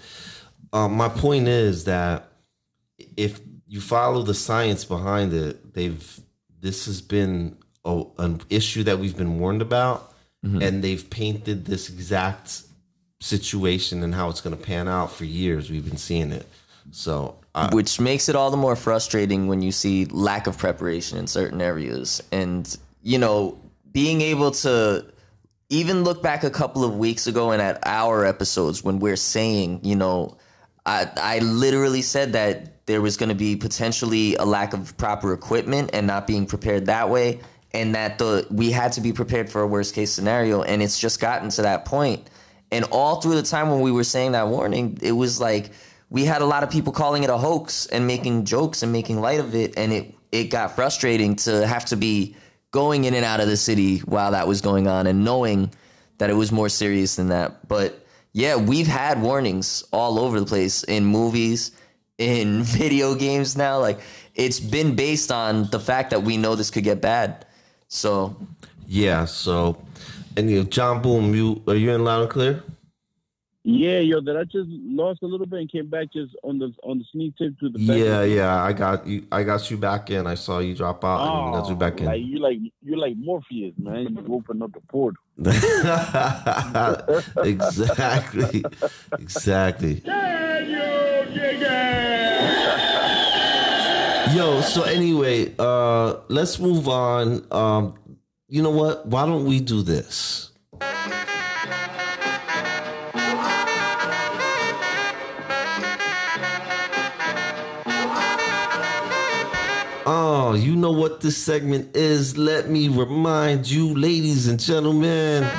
[0.74, 2.30] um, my point is that
[3.16, 6.20] if you follow the science behind it they've
[6.60, 11.90] this has been a, an issue that we've been warned about and they've painted this
[11.90, 12.64] exact
[13.20, 15.70] situation and how it's going to pan out for years.
[15.70, 16.48] We've been seeing it.
[16.92, 21.18] So I, which makes it all the more frustrating when you see lack of preparation
[21.18, 22.24] in certain areas.
[22.32, 23.60] And you know
[23.92, 25.06] being able to
[25.70, 29.80] even look back a couple of weeks ago and at our episodes when we're saying
[29.84, 30.36] you know
[30.86, 35.32] i i literally said that there was going to be potentially a lack of proper
[35.32, 37.40] equipment and not being prepared that way
[37.72, 41.00] and that the we had to be prepared for a worst case scenario and it's
[41.00, 42.30] just gotten to that point.
[42.72, 45.72] and all through the time when we were saying that warning it was like
[46.10, 49.22] we had a lot of people calling it a hoax and making jokes and making
[49.22, 52.36] light of it and it it got frustrating to have to be
[52.72, 55.72] going in and out of the city while that was going on and knowing
[56.20, 57.68] that it was more serious than that.
[57.68, 61.72] But yeah we've had warnings all over the place in movies
[62.18, 63.80] in video games now.
[63.80, 64.00] Like
[64.36, 67.46] it's been based on the fact that we know this could get bad.
[67.88, 68.36] So
[68.88, 69.78] Yeah, so
[70.38, 72.64] and you John Boom, you are you in loud and clear?
[73.72, 76.74] Yeah, yo, that I just lost a little bit and came back just on the
[76.84, 77.98] on the sneak tip to the back.
[77.98, 79.26] Yeah, yeah, I got you.
[79.32, 80.26] I got you back in.
[80.26, 82.28] I saw you drop out, and I got you back Oh, like in.
[82.28, 84.18] you like you like Morpheus, man.
[84.26, 85.22] You open up the portal.
[87.46, 88.64] exactly,
[89.20, 90.02] exactly.
[94.36, 97.46] Yo, so anyway, uh, let's move on.
[97.52, 97.96] Um,
[98.48, 99.06] you know what?
[99.08, 100.49] Why don't we do this?
[110.56, 112.38] You know what this segment is.
[112.38, 115.50] Let me remind you, ladies and gentlemen.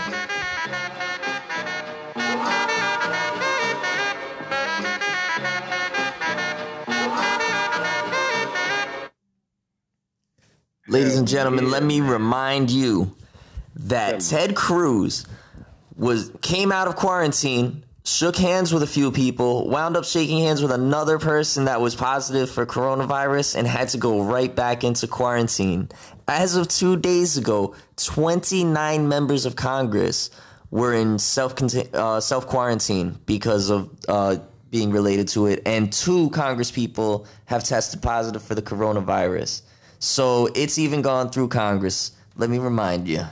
[10.88, 13.14] Ladies and gentlemen, let me remind you
[13.76, 15.24] that Ted Cruz
[15.96, 20.61] was came out of quarantine, shook hands with a few people, wound up shaking hands
[20.61, 25.07] with another person that was positive for coronavirus and had to go right back into
[25.07, 25.88] quarantine.
[26.27, 30.31] As of 2 days ago, 29 members of Congress
[30.70, 31.55] were in self
[31.94, 34.37] uh, self quarantine because of uh,
[34.70, 39.62] being related to it, and two Congress people have tested positive for the coronavirus.
[39.99, 42.12] So it's even gone through Congress.
[42.37, 43.25] Let me remind you.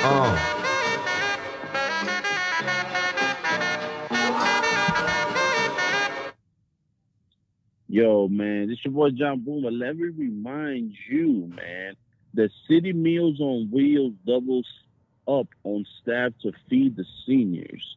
[0.00, 0.57] Oh,
[7.90, 9.70] Yo, man, this your boy John Boomer.
[9.70, 11.96] Let me remind you, man,
[12.34, 14.66] that City Meals on Wheels doubles
[15.26, 17.96] up on staff to feed the seniors.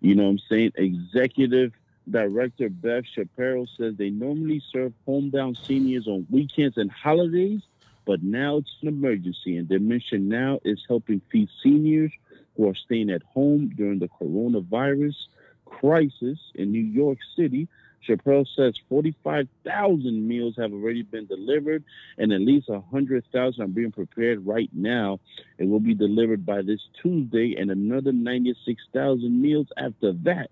[0.00, 0.72] You know what I'm saying?
[0.74, 1.72] Executive
[2.10, 7.62] Director Beth Shapiro says they normally serve homebound seniors on weekends and holidays,
[8.04, 12.12] but now it's an emergency, and their mission now is helping feed seniors
[12.58, 15.16] who are staying at home during the coronavirus
[15.64, 17.68] crisis in New York City.
[18.06, 21.84] Chappelle says 45,000 meals have already been delivered
[22.18, 25.20] and at least 100,000 are being prepared right now.
[25.58, 30.50] It will be delivered by this Tuesday and another 96,000 meals after that.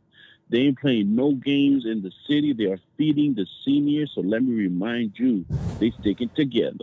[0.51, 2.53] They ain't playing no games in the city.
[2.53, 4.13] They are feeding the seniors.
[4.15, 5.45] So let me remind you,
[5.79, 6.77] they sticking together.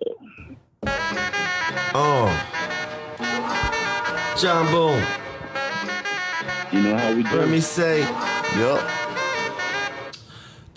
[1.97, 2.51] Oh.
[4.37, 5.01] John Boom,
[6.73, 7.35] You know how we do.
[7.37, 9.04] let me say, Yup.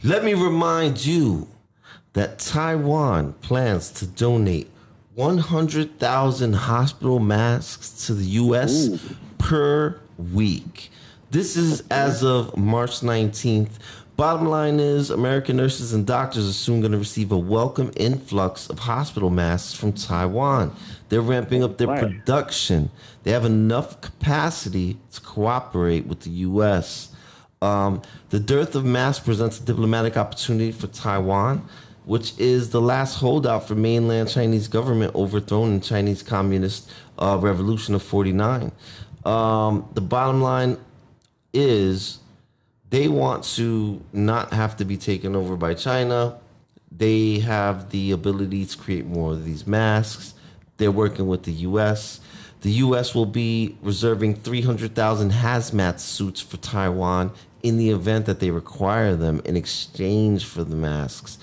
[0.03, 1.49] Let me remind you
[2.13, 4.71] that Taiwan plans to donate
[5.15, 8.89] 100,000 hospital masks to the U.S.
[8.89, 8.99] Ooh.
[9.39, 10.01] per
[10.33, 10.91] week.
[11.31, 13.73] This is as of March 19th.
[14.17, 18.69] Bottom line is, American nurses and doctors are soon going to receive a welcome influx
[18.69, 20.75] of hospital masks from Taiwan.
[21.09, 22.91] They're ramping up their production.
[23.23, 27.11] They have enough capacity to cooperate with the U.S.
[27.61, 31.69] Um, the dearth of masks presents a diplomatic opportunity for Taiwan,
[32.05, 37.95] which is the last holdout for mainland Chinese government overthrown in Chinese Communist uh, Revolution
[37.95, 38.73] of '49.
[39.25, 40.79] Um, the bottom line
[41.53, 42.19] is
[42.91, 46.39] they want to not have to be taken over by China.
[46.91, 50.35] They have the ability to create more of these masks.
[50.79, 52.21] They're working with the US.
[52.63, 58.51] The US will be reserving 300,000 hazmat suits for Taiwan in the event that they
[58.51, 61.39] require them in exchange for the masks.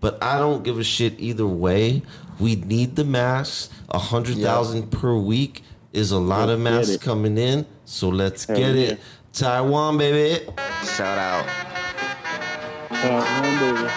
[0.00, 2.02] But I don't give a shit either way.
[2.38, 3.68] We need the masks.
[3.88, 7.66] A 100,000 per week is a lot of Let's get masks coming in.
[7.84, 8.86] So let's Hell get yeah.
[8.92, 9.00] it.
[9.32, 10.44] Taiwan, baby.
[10.84, 11.46] Shout out.
[12.90, 13.90] One baby.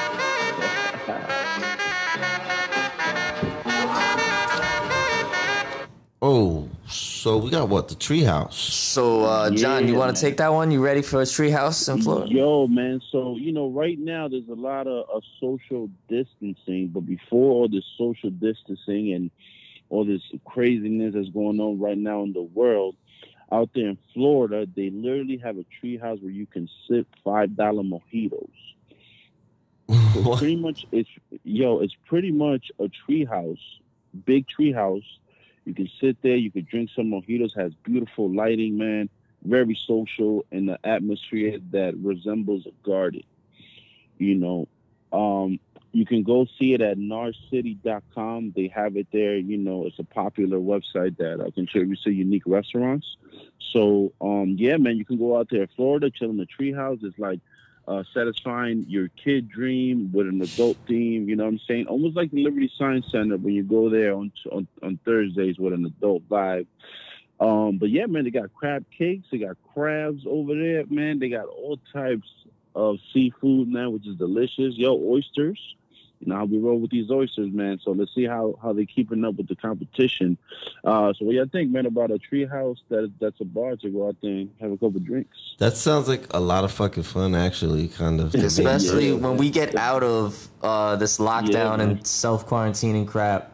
[6.24, 6.70] Oh,
[7.22, 7.88] so we got what?
[7.88, 8.54] The treehouse.
[8.54, 10.72] So, uh, John, you want to take that one?
[10.72, 12.34] You ready for a treehouse in Florida?
[12.34, 13.00] Yo, man.
[13.12, 17.70] So you know, right now there's a lot of, of social distancing, but before all
[17.70, 19.30] this social distancing and
[19.92, 22.96] all this craziness that's going on right now in the world,
[23.52, 27.84] out there in Florida, they literally have a treehouse where you can sip five dollar
[27.84, 28.50] mojitos.
[30.16, 31.10] So pretty much, it's
[31.44, 33.60] yo, it's pretty much a treehouse,
[34.26, 35.06] big treehouse.
[35.66, 37.56] You can sit there, you can drink some mojitos.
[37.56, 39.10] Has beautiful lighting, man.
[39.44, 43.24] Very social, and the atmosphere that resembles a garden.
[44.18, 44.68] You know,
[45.12, 45.60] um,
[45.92, 48.54] you can go see it at narcity.com.
[48.56, 49.38] They have it there.
[49.38, 53.18] You know, it's a popular website that uh, contributes to unique restaurants.
[53.60, 57.04] So, um, yeah, man, you can go out there in Florida, chill in the treehouse.
[57.04, 57.40] It's like
[57.92, 61.28] uh, satisfying your kid dream with an adult theme.
[61.28, 61.88] You know what I'm saying?
[61.88, 65.74] Almost like the Liberty Science Center when you go there on on, on Thursdays with
[65.74, 66.68] an adult vibe.
[67.40, 71.20] Um, but yeah, man, they got crab cakes, they got crabs over there, man.
[71.20, 72.30] They got all types
[72.76, 74.78] of seafood, man, which is delicious.
[74.78, 75.60] Yo, oysters.
[76.22, 77.80] You know how we roll with these oysters, man.
[77.84, 80.38] So let's see how how they keeping up with the competition.
[80.86, 84.08] Uh, so what y'all think, man, about a treehouse that that's a bar to go
[84.08, 85.36] out there and have a couple drinks?
[85.58, 87.88] That sounds like a lot of fucking fun, actually.
[87.88, 88.36] Kind of.
[88.36, 89.16] Especially Yeah.
[89.16, 91.82] when we get out of uh, this lockdown man.
[91.82, 93.52] and self quarantining crap.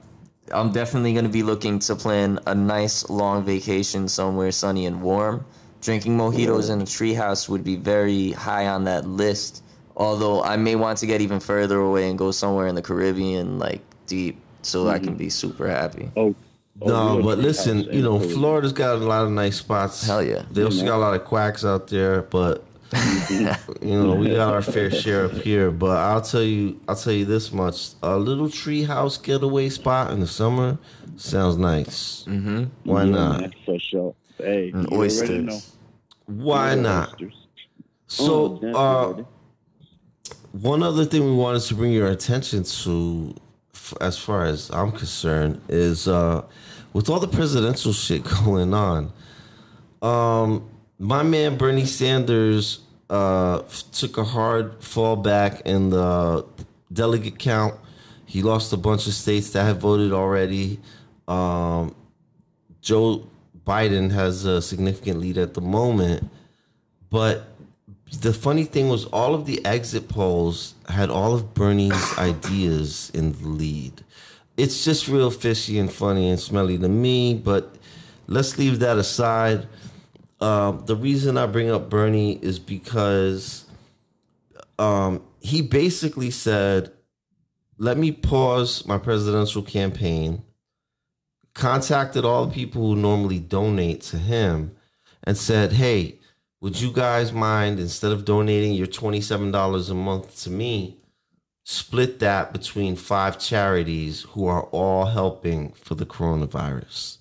[0.52, 5.02] I'm definitely going to be looking to plan a nice long vacation somewhere sunny and
[5.02, 5.46] warm.
[5.82, 9.64] Drinking mojitos in a treehouse would be very high on that list.
[9.98, 13.58] Although I may want to get even further away and go somewhere in the Caribbean,
[13.58, 16.12] like deep, so I can be super happy.
[16.16, 16.36] Oh,
[16.82, 18.34] oh, No, but listen, you know, Florida.
[18.36, 20.06] Florida's got a lot of nice spots.
[20.06, 20.44] Hell yeah.
[20.52, 22.64] They also got a lot of quacks out there, but
[23.32, 23.50] you
[23.82, 25.72] know, we got our fair share up here.
[25.72, 30.20] But I'll tell you, I'll tell you this much: a little treehouse getaway spot in
[30.20, 30.78] the summer
[31.16, 32.24] sounds nice.
[32.28, 32.66] Mm-hmm.
[32.84, 33.42] Why Yeah, not?
[33.42, 34.14] man, for sure.
[34.38, 35.54] Hey, And you already know.
[35.54, 35.72] oysters.
[36.28, 37.14] Why not?
[37.14, 37.48] oysters.
[38.06, 39.26] So, Oh, uh, buddy.
[40.52, 43.36] One other thing we wanted to bring your attention to,
[44.02, 46.44] as far as I'm concerned, is uh,
[46.94, 49.12] with all the presidential shit going on.
[50.02, 50.70] Um,
[51.00, 52.80] my man Bernie Sanders
[53.10, 56.46] uh, took a hard fall back in the
[56.92, 57.76] delegate count.
[58.26, 60.80] He lost a bunch of states that had voted already.
[61.28, 61.96] Um,
[62.82, 63.28] Joe
[63.66, 66.30] Biden has a significant lead at the moment,
[67.10, 67.48] but
[68.12, 73.34] the funny thing was all of the exit polls had all of Bernie's ideas in
[73.34, 74.04] the lead.
[74.56, 77.76] It's just real fishy and funny and smelly to me, but
[78.28, 79.68] let's leave that aside.
[80.40, 83.66] Um, the reason I bring up Bernie is because
[84.80, 86.92] um, he basically said,
[87.78, 90.44] let me pause my presidential campaign,
[91.54, 94.76] contacted all the people who normally donate to him,
[95.24, 96.20] and said, hey,
[96.60, 100.98] would you guys mind, instead of donating your $27 a month to me,
[101.64, 107.18] split that between five charities who are all helping for the coronavirus?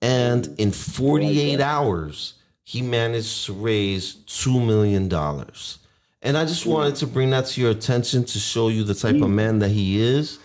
[0.00, 5.04] And in 48 hours, he managed to raise $2 million.
[6.22, 9.16] And I just wanted to bring that to your attention to show you the type
[9.16, 9.34] of mm.
[9.34, 10.38] man that he is.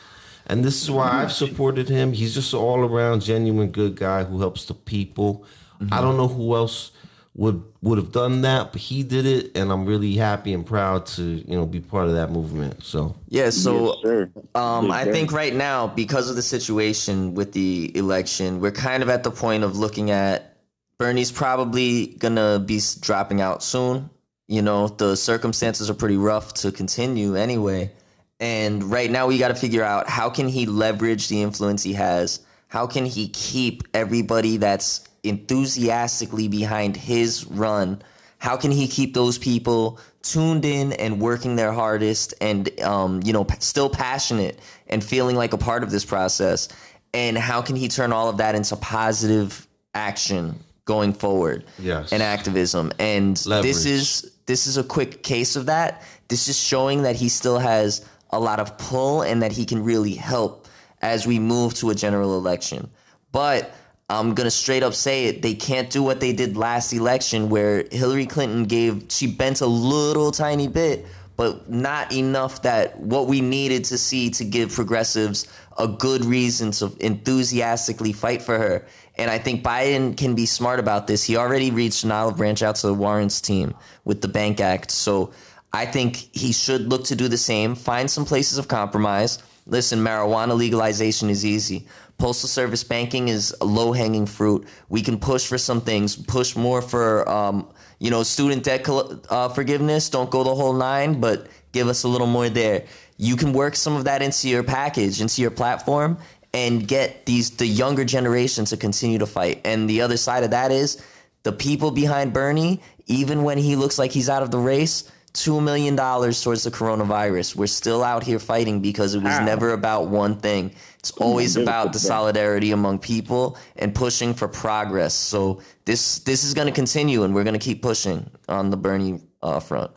[0.48, 2.14] And this is why I've supported him.
[2.14, 5.46] He's just an all around genuine good guy who helps the people.
[5.80, 5.94] Mm-hmm.
[5.94, 6.92] I don't know who else
[7.38, 11.06] would would have done that, but he did it, and I'm really happy and proud
[11.18, 12.84] to you know be part of that movement.
[12.84, 14.30] So Yeah, so Yes, sir.
[14.56, 19.04] um, Yes, I think right now, because of the situation with the election, we're kind
[19.04, 20.58] of at the point of looking at
[20.98, 24.10] Bernie's probably gonna be dropping out soon.
[24.48, 27.92] You know, the circumstances are pretty rough to continue anyway.
[28.40, 31.94] And right now, we got to figure out how can he leverage the influence he
[31.94, 32.40] has.
[32.68, 38.02] How can he keep everybody that's enthusiastically behind his run?
[38.40, 43.34] How can he keep those people tuned in and working their hardest and um, you
[43.34, 46.68] know p- still passionate and feeling like a part of this process?
[47.14, 51.66] And how can he turn all of that into positive action going forward?
[51.80, 52.12] Yes.
[52.12, 52.92] and activism.
[53.00, 53.74] And Leverage.
[53.74, 56.04] this is this is a quick case of that.
[56.28, 59.84] This is showing that he still has a lot of pull and that he can
[59.84, 60.68] really help
[61.02, 62.90] as we move to a general election.
[63.32, 63.72] But
[64.10, 65.42] I'm gonna straight up say it.
[65.42, 69.68] They can't do what they did last election, where Hillary Clinton gave she bent a
[69.68, 71.06] little tiny bit,
[71.36, 75.48] but not enough that what we needed to see to give progressives
[75.78, 78.86] a good reason to enthusiastically fight for her.
[79.18, 81.24] And I think Biden can be smart about this.
[81.24, 84.90] He already reached an olive branch out to the Warren's team with the Bank Act.
[84.90, 85.32] So
[85.74, 89.40] I think he should look to do the same, find some places of compromise.
[89.66, 91.88] Listen, marijuana legalization is easy.
[92.18, 94.68] Postal service banking is low hanging fruit.
[94.90, 99.50] We can push for some things, push more for, um, you know, student debt uh,
[99.50, 100.10] forgiveness.
[100.10, 102.86] Don't go the whole nine, but give us a little more there.
[103.18, 106.18] You can work some of that into your package, into your platform,
[106.54, 109.62] and get these the younger generation to continue to fight.
[109.64, 111.04] And the other side of that is
[111.44, 115.62] the people behind Bernie, even when he looks like he's out of the race, two
[115.62, 117.56] million dollars towards the coronavirus.
[117.56, 119.46] We're still out here fighting because it was How?
[119.46, 120.74] never about one thing.
[121.10, 125.14] It's always about the solidarity among people and pushing for progress.
[125.14, 128.78] So this this is going to continue, and we're going to keep pushing on the
[128.78, 129.92] Bernie uh, front.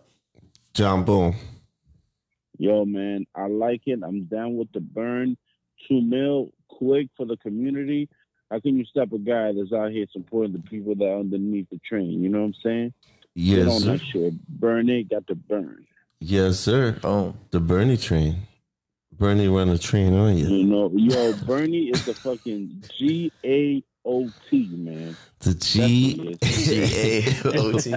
[0.74, 1.34] John Boom.
[2.58, 4.00] Yo, man, I like it.
[4.04, 5.36] I'm down with the burn.
[5.88, 8.08] Two mil quick for the community.
[8.50, 11.68] How can you stop a guy that's out here supporting the people that are underneath
[11.70, 12.22] the train?
[12.22, 12.94] You know what I'm saying?
[13.36, 13.92] Get Yes, on sir.
[13.92, 14.48] that shit.
[14.48, 15.86] Burn it, got to burn.
[16.18, 16.98] Yes, sir.
[17.02, 18.42] Oh, The Bernie train.
[19.20, 20.46] Bernie run a train on you.
[20.48, 25.14] You know, yo, Bernie is the fucking G A O T, man.
[25.40, 26.36] The G.
[26.42, 27.94] G-A-O-T.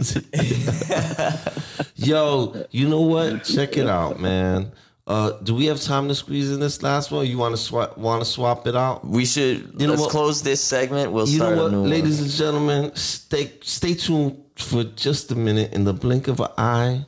[1.95, 3.45] Yo, you know what?
[3.45, 4.73] Check it out, man.
[5.07, 7.25] Uh, do we have time to squeeze in this last one?
[7.25, 7.97] You want to swap?
[7.97, 9.05] Want to swap it out?
[9.07, 10.11] We should You know let's what?
[10.11, 11.13] close this segment.
[11.13, 12.23] We'll You start know a what, new ladies one.
[12.25, 15.71] and gentlemen, stay stay tuned for just a minute.
[15.73, 17.05] In the blink of an eye,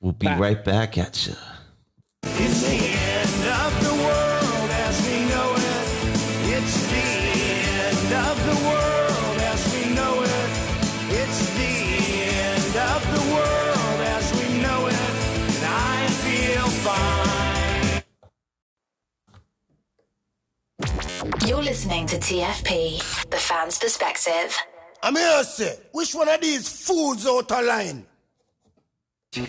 [0.00, 1.34] we'll be right back at you.
[21.58, 24.56] You're listening to TFP, the fan's perspective.
[25.02, 28.06] I'm here say, which one of these fools out of line?
[29.34, 29.44] Yeah,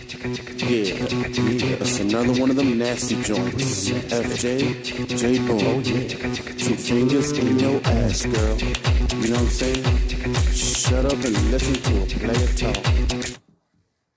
[1.78, 3.90] it's another one of them nasty joints.
[3.90, 5.84] FJ, J Boom.
[5.84, 8.58] Two fingers in your ass, girl.
[8.58, 8.72] You
[9.28, 9.84] know what I'm saying?
[10.52, 12.84] Shut up and listen to a player talk.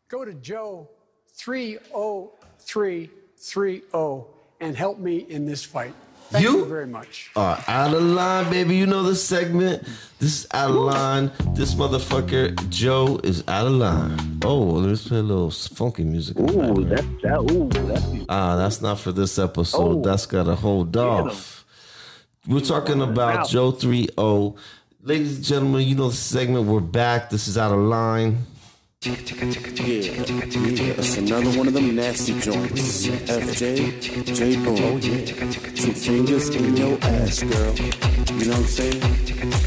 [0.08, 0.90] go to Joe
[1.36, 4.24] 30330
[4.62, 5.94] and help me in this fight.
[6.30, 6.60] Thank You?
[6.60, 7.30] you, very much.
[7.36, 8.76] Uh, out of line, baby.
[8.76, 9.84] You know the segment.
[10.20, 11.32] This is out of line.
[11.54, 14.40] This motherfucker Joe is out of line.
[14.44, 16.40] Oh, let's play a little funky music.
[16.40, 17.40] Ooh, that's that.
[17.52, 19.98] Ooh, that's Ah, that's not for this episode.
[19.98, 20.02] Oh.
[20.02, 21.66] That's got to hold off.
[22.48, 24.56] We're talking about Joe 3 0.
[25.04, 26.66] Ladies and gentlemen, you know the segment.
[26.66, 27.30] We're back.
[27.30, 28.40] This is out of line.
[29.06, 29.12] Yeah,
[29.84, 33.06] yeah, it's another one of them nasty joints.
[33.08, 34.78] FJ, J Boom.
[35.02, 35.52] Yeah.
[35.76, 37.76] Two fingers in your ass, girl.
[38.40, 39.02] You know what I'm saying?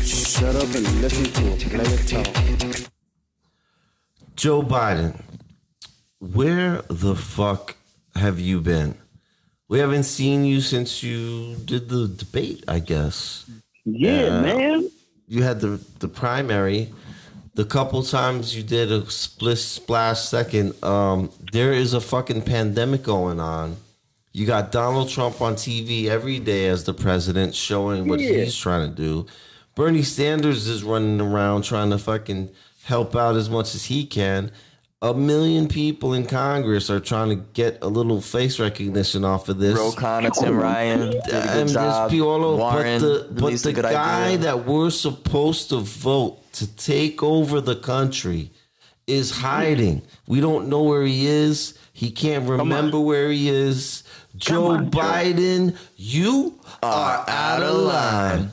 [0.05, 2.91] Shut up and listen to a player talk.
[4.37, 5.21] Joe Biden,
[6.19, 7.77] where the fuck
[8.15, 8.95] have you been?
[9.69, 13.45] We haven't seen you since you did the debate, I guess.
[13.85, 14.91] Yeah, Uh, man.
[15.29, 16.95] You had the the primary.
[17.57, 23.03] The couple times you did a split splash second, um, there is a fucking pandemic
[23.03, 23.77] going on.
[24.33, 28.45] You got Donald Trump on TV every day as the president, showing what Yeah.
[28.45, 29.25] he's trying to do.
[29.75, 32.51] Bernie Sanders is running around trying to fucking
[32.85, 34.51] help out as much as he can.
[35.01, 39.59] A million people in Congress are trying to get a little face recognition off of
[39.59, 39.77] this.
[39.79, 42.11] Ro Khanna, Tim Ryan did a good And there's job.
[42.11, 44.39] people all over, Warren but the, but the a good guy idea.
[44.39, 48.51] that we're supposed to vote to take over the country
[49.07, 50.01] is hiding.
[50.27, 51.79] We don't know where he is.
[51.93, 54.03] He can't remember where he is.
[54.37, 54.99] Joe on, Joe.
[54.99, 58.53] Biden, you are out of line.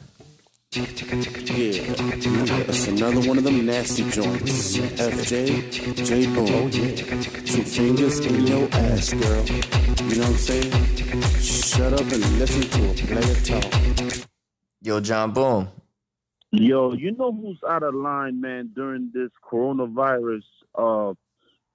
[0.75, 4.77] Yeah, yeah, it's another one of them nasty joints.
[4.77, 6.71] FJ, J Boom.
[7.45, 9.45] Two fingers in your ass, girl.
[10.09, 10.71] You know what I'm saying?
[11.39, 14.27] Shut up and listen to a player talk.
[14.81, 15.69] Yo, John Boom.
[16.55, 20.43] Yo, you know who's out of line, man, during this coronavirus
[20.75, 21.13] uh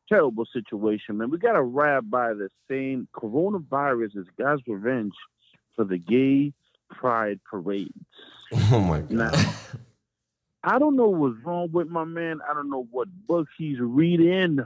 [0.08, 1.30] terrible situation, man.
[1.30, 5.14] We got a rabbi that's saying coronavirus is God's revenge
[5.74, 6.52] for the gay
[6.90, 7.92] pride parades.
[8.70, 9.10] Oh my god.
[9.10, 9.54] Now,
[10.62, 12.38] I don't know what's wrong with my man.
[12.48, 14.60] I don't know what books he's reading,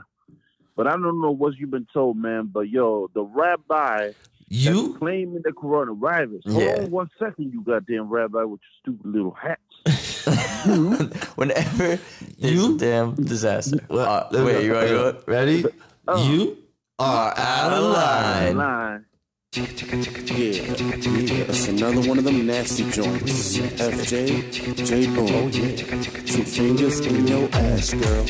[0.75, 2.51] but I don't know what you've been told, man.
[2.53, 4.11] But yo, the rabbi
[4.49, 6.41] You that's claiming the coronavirus.
[6.45, 6.53] Yeah.
[6.53, 9.59] Hold on one second, you goddamn rabbi with your stupid little hats.
[11.35, 11.99] Whenever
[12.39, 12.77] there's You?
[12.77, 13.79] damn disaster.
[13.89, 14.89] Uh, Let wait, you ready?
[14.89, 15.23] to?
[15.27, 15.65] Ready?
[16.07, 16.27] Uh.
[16.29, 16.57] You
[16.99, 18.57] are out of line.
[18.57, 19.05] Line.
[19.55, 19.65] Yeah,
[20.35, 23.57] yeah, it's another one of them nasty joints.
[23.59, 25.27] FJ, J Boom.
[25.29, 25.75] Oh, yeah.
[26.25, 28.25] Two fingers in your ass, girl.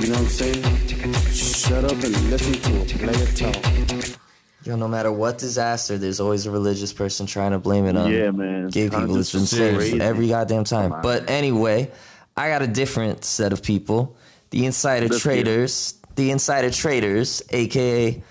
[0.00, 0.62] You know what I'm saying?
[1.32, 4.13] Shut up and listen to a player talk.
[4.64, 8.10] Yo, no matter what disaster, there's always a religious person trying to blame it on
[8.10, 8.68] Yeah, man.
[8.68, 9.16] gay people.
[9.18, 10.00] It's been 100% said crazy.
[10.00, 10.94] every goddamn time.
[11.02, 11.90] But anyway,
[12.36, 14.16] I got a different set of people.
[14.50, 18.22] The insider Let's traders, the insider traders, aka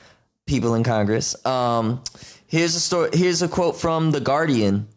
[0.48, 1.46] people in Congress.
[1.46, 2.02] Um,
[2.48, 3.10] here's a story.
[3.14, 4.88] Here's a quote from the Guardian.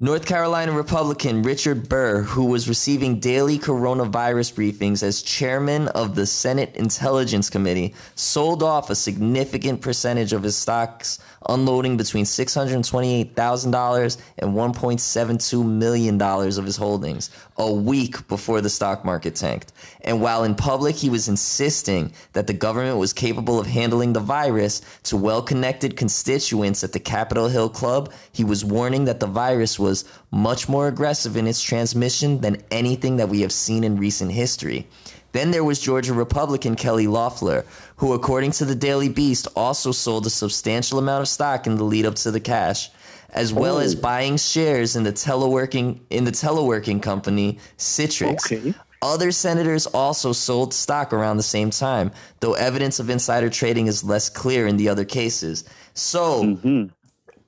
[0.00, 6.26] North Carolina Republican Richard Burr, who was receiving daily coronavirus briefings as chairman of the
[6.26, 14.54] Senate Intelligence Committee, sold off a significant percentage of his stocks, unloading between $628,000 and
[14.54, 19.72] $1.72 million of his holdings a week before the stock market tanked.
[20.02, 24.20] And while in public, he was insisting that the government was capable of handling the
[24.20, 29.26] virus to well connected constituents at the Capitol Hill Club, he was warning that the
[29.26, 33.96] virus was much more aggressive in its transmission than anything that we have seen in
[33.96, 34.86] recent history.
[35.34, 37.64] Then there was Georgia Republican Kelly Loeffler,
[37.96, 41.82] who, according to the Daily Beast, also sold a substantial amount of stock in the
[41.82, 42.88] lead up to the cash,
[43.30, 44.00] as well as oh.
[44.00, 48.52] buying shares in the teleworking in the teleworking company Citrix.
[48.52, 48.74] Okay.
[49.02, 54.04] Other senators also sold stock around the same time, though evidence of insider trading is
[54.04, 55.64] less clear in the other cases.
[55.94, 56.84] So, mm-hmm.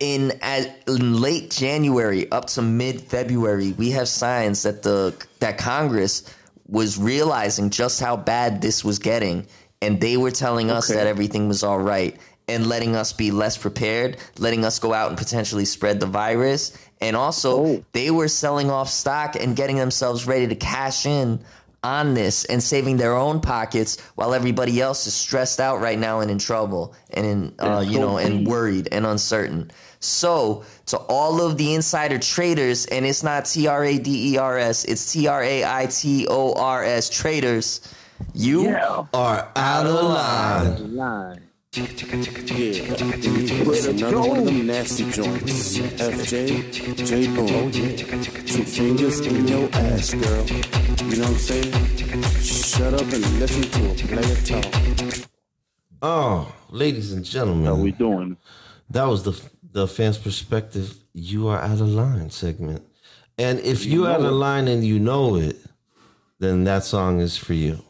[0.01, 5.57] in, at, in late January up to mid February, we have signs that the that
[5.57, 6.29] Congress
[6.69, 9.47] was realizing just how bad this was getting,
[9.83, 10.99] and they were telling us Okay.
[10.99, 12.17] that everything was all right
[12.49, 16.73] and letting us be less prepared, letting us go out and potentially spread the virus,
[17.01, 17.85] and also Oh.
[17.93, 21.41] they were selling off stock and getting themselves ready to cash in
[21.85, 26.21] on this and saving their own pockets while everybody else is stressed out right now
[26.21, 29.71] and in trouble and in uh, you know and worried and uncertain.
[30.07, 34.39] So to all of the insider traders, and it's not T R A D E
[34.39, 37.81] R S, it's T R A I T O R S traders.
[38.33, 39.05] You Yeah.
[39.13, 40.97] Are out of line.
[40.97, 41.43] Line.
[41.77, 45.77] Yeah, yeah, another of them nasty joints.
[45.77, 47.47] FJ, J Boom.
[47.51, 47.71] Oh.
[47.71, 50.47] Two fingers in your ass, girl.
[50.47, 51.73] You know what I'm saying?
[52.41, 54.73] Shut up and listen to a player talk.
[56.01, 58.39] Oh, ladies and gentlemen, How we doing?
[58.89, 59.33] that was the
[59.77, 60.97] the fans' perspective.
[61.13, 62.83] You are out of line segment,
[63.39, 65.57] and if you out of line and you know it,
[66.39, 67.83] then that song is for you.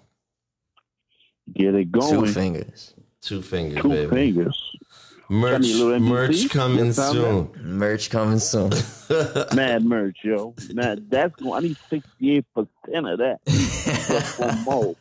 [1.55, 2.11] Get it going.
[2.11, 2.33] two going.
[2.33, 2.95] fingers.
[3.23, 4.11] Two fingers, Two baby.
[4.11, 4.63] fingers.
[5.29, 6.09] Merch, Got any little MVP?
[6.09, 7.51] merch coming You found soon.
[7.79, 8.71] Merch coming soon.
[9.57, 10.55] Mad merch, yo.
[10.73, 11.65] Mad, that's going.
[11.65, 13.39] I need sixty eight percent of that.
[13.47, 14.97] Just one more.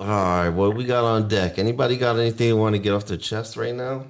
[0.00, 1.58] All right, what we got on deck?
[1.58, 4.06] Anybody got anything they want to get off their chest right now?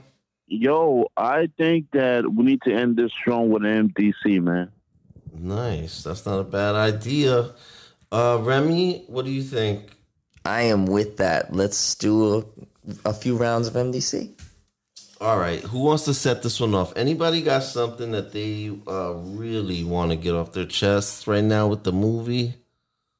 [0.46, 4.70] Yo, I think that we need to end this strong with an MDC, man.
[5.32, 6.02] Nice.
[6.02, 7.50] That's not a bad idea.
[8.12, 9.90] Uh, Remy, what do you think?
[10.44, 11.54] I am with that.
[11.54, 12.38] Let's do
[13.04, 14.30] a, a few rounds of MDC.
[15.20, 16.92] All right, who wants to set this one off?
[16.96, 21.66] Anybody got something that they uh, really want to get off their chests right now
[21.66, 22.54] with the movie?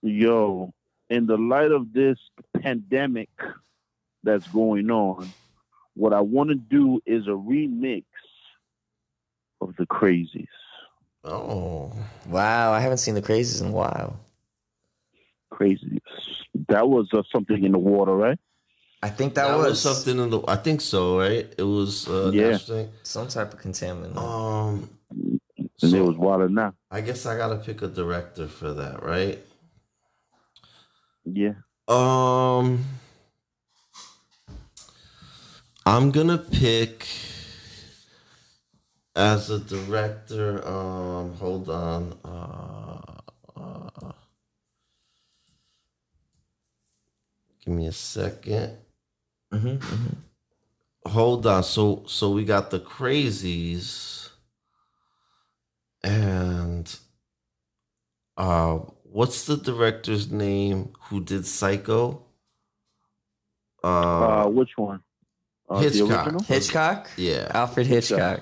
[0.03, 0.75] Yo,
[1.09, 2.19] in the light of this
[2.61, 3.31] pandemic
[4.23, 5.33] that's going on,
[5.95, 8.05] what I want to do is a remix
[9.61, 10.47] of the Crazies.
[11.25, 11.93] Oh,
[12.27, 14.21] Wow, I haven't seen the crazies in a while.
[15.51, 16.01] Crazies.
[16.69, 18.39] That was uh, something in the water, right?
[19.03, 20.41] I think that, that, was, was, something in the.
[20.49, 21.53] I think so, right?
[21.57, 22.09] It was.
[22.09, 22.59] Uh, Yeah.
[23.03, 24.17] some type of contaminant.
[24.17, 26.75] Um, And so it was water now.
[26.91, 29.39] I guess I gotta pick a director for that, right?
[31.25, 31.55] Yeah.
[31.89, 32.85] Um,
[35.87, 37.07] I'm gonna pick
[39.15, 40.67] as a director.
[40.67, 42.19] Um, hold on.
[42.25, 43.21] Uh,
[43.57, 44.13] uh,
[47.65, 48.79] give me a 2nd
[49.53, 50.17] Mhm,
[51.07, 51.63] Hold on.
[51.63, 54.31] So, so we got the crazies,
[56.03, 56.99] and
[58.37, 62.23] uh, what's the director's name who did Psycho?
[63.85, 65.03] Uh, Uh, which one?
[65.75, 66.45] Uh, Hitchcock.
[66.47, 67.11] Hitchcock?
[67.17, 67.51] yeah.
[67.55, 68.41] Alfred Hitchcock.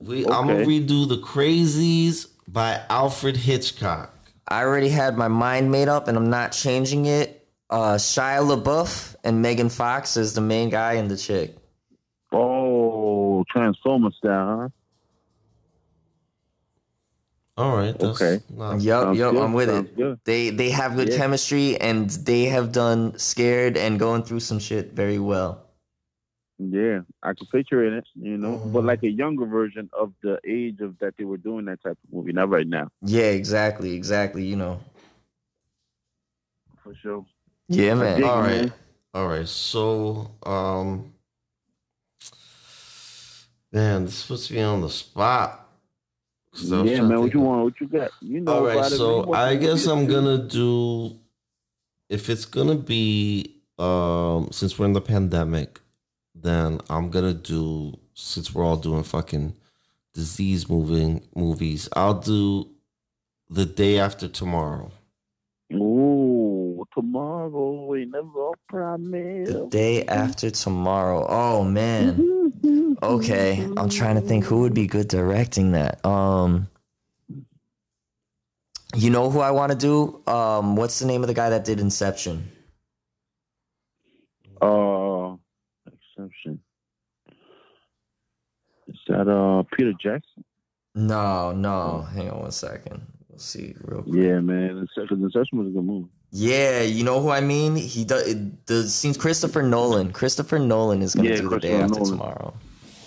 [0.00, 4.12] We I'm gonna redo the Crazies by Alfred Hitchcock.
[4.48, 7.46] I already had my mind made up and I'm not changing it.
[7.70, 11.56] Uh, Shia LaBeouf and Megan Fox is the main guy and the chick.
[12.32, 14.68] Oh, Transformer style, huh?
[17.58, 17.96] All right.
[17.98, 18.42] That's Okay.
[18.50, 19.02] Not, Yep.
[19.02, 19.96] Sounds yup, good, I'm with sounds it.
[19.96, 20.20] good.
[20.24, 21.16] They they have good Yeah.
[21.18, 25.61] chemistry and they have done scared and going through some shit very well.
[26.58, 28.72] Yeah, I could picture it, you know, Mm-hmm.
[28.72, 31.98] but like a younger version of the age of that they were doing that type
[32.04, 34.44] of movie, not right now, Yeah, exactly, exactly.
[34.44, 34.80] You know.
[36.82, 37.24] for sure.
[37.68, 38.16] Yeah, man.
[38.16, 38.60] dig it, All right.
[38.62, 38.72] man.
[39.14, 39.48] All right.
[39.48, 41.12] So, um,
[43.72, 45.68] man, this puts me on the spot.
[46.54, 47.64] I Yeah, man, what you of- want?
[47.64, 48.10] What you got?
[48.20, 49.86] You know, All right, so I guess?
[49.86, 51.18] I'm gonna do
[52.10, 55.80] if it's gonna be um since we're in the pandemic,
[56.34, 59.54] then I'm gonna do since we're all doing fucking
[60.14, 62.68] disease moving movies, I'll do
[63.50, 64.92] the day after tomorrow.
[65.72, 69.48] Ooh, tomorrow we never promise.
[69.48, 71.26] The day after tomorrow.
[71.28, 72.38] Oh man.
[73.02, 76.04] Okay, I'm trying to think who would be good directing that.
[76.06, 76.68] Um
[78.94, 80.22] You know who I want to do?
[80.32, 82.48] Um what's the name of the guy that did Inception?
[84.60, 85.34] Uh,
[85.86, 86.60] exception.
[88.86, 90.44] Is that uh Peter Jackson?
[90.94, 92.02] No, no.
[92.12, 93.00] Hang on one second.
[93.28, 94.14] We'll see real quick.
[94.14, 94.76] Yeah, man.
[94.78, 96.08] Inception, Inception was a good movie.
[96.34, 97.76] Yeah, you know who I mean?
[97.76, 100.12] He does it, the seems Christopher Nolan.
[100.12, 102.10] Christopher Nolan is gonna Yeah, do the day after Nolan.
[102.10, 102.54] tomorrow.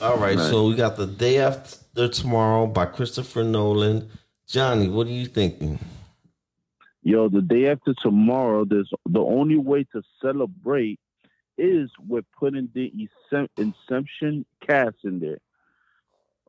[0.01, 0.49] All right, Right.
[0.49, 4.10] so we got the day after tomorrow by Christopher Nolan.
[4.47, 5.80] Johnny, what are you thinking?
[7.01, 10.99] Yo, the day after tomorrow, there's the only way to celebrate
[11.58, 12.91] is with putting the
[13.32, 15.38] Incep- Inception cast in there.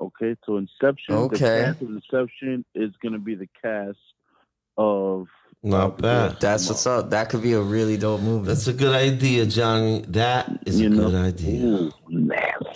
[0.00, 1.36] Okay, so Inception, Okay.
[1.36, 3.98] the cast of Inception is gonna be the cast
[4.76, 5.26] of.
[5.62, 6.36] Not of bad.
[6.40, 7.10] That's what's up.
[7.10, 8.46] That could be a really dope movie.
[8.46, 10.04] That's a good idea, Johnny.
[10.08, 11.10] That is You a know?
[11.10, 11.64] good idea.
[11.64, 11.92] Ooh.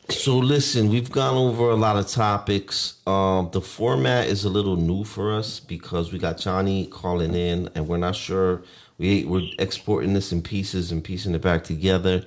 [0.08, 3.00] So listen, we've gone over a lot of topics.
[3.06, 7.68] Um, the format is a little new for us because we got Johnny calling in,
[7.74, 8.62] and we're not sure.
[8.98, 12.24] We we're exporting this in pieces and piecing it back together.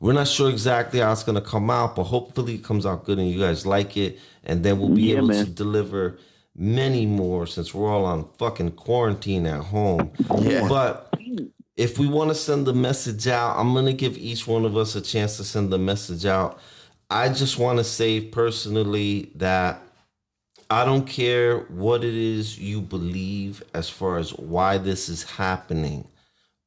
[0.00, 3.18] We're not sure exactly how it's gonna come out, but hopefully it comes out good
[3.18, 5.44] and you guys like it, and then we'll be Yeah, able man.
[5.46, 6.18] to deliver
[6.54, 10.10] many more since we're all on fucking quarantine at home.
[10.40, 10.68] Yeah.
[10.68, 11.12] But
[11.76, 14.94] if we want to send the message out, I'm gonna give each one of us
[14.96, 16.58] a chance to send the message out.
[17.10, 19.80] I just want to say personally that
[20.68, 26.08] I don't care what it is you believe as far as why this is happening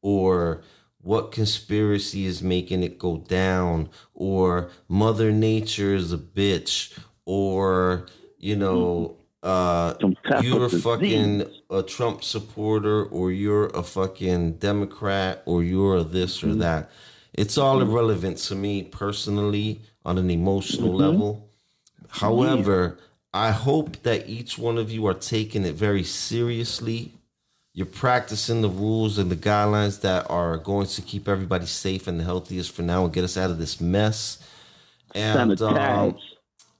[0.01, 0.61] or
[1.09, 8.05] what conspiracy is making it go down or mother nature is a bitch or
[8.37, 9.95] you know uh
[10.43, 11.61] you're a fucking disease.
[11.71, 16.91] a Trump supporter or you're a fucking Democrat or you're a this or that.
[17.33, 21.49] It's all irrelevant to me personally on an emotional level.
[22.09, 22.99] However,
[23.33, 27.13] I hope that each one of you are taking it very seriously
[27.73, 32.19] you're practicing the rules and the guidelines that are going to keep everybody safe and
[32.19, 34.39] the healthiest for now and get us out of this mess.
[35.15, 36.17] And um,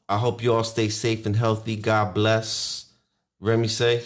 [0.08, 1.76] I hope you all stay safe and healthy.
[1.76, 2.88] God bless.
[3.40, 4.04] Remy say.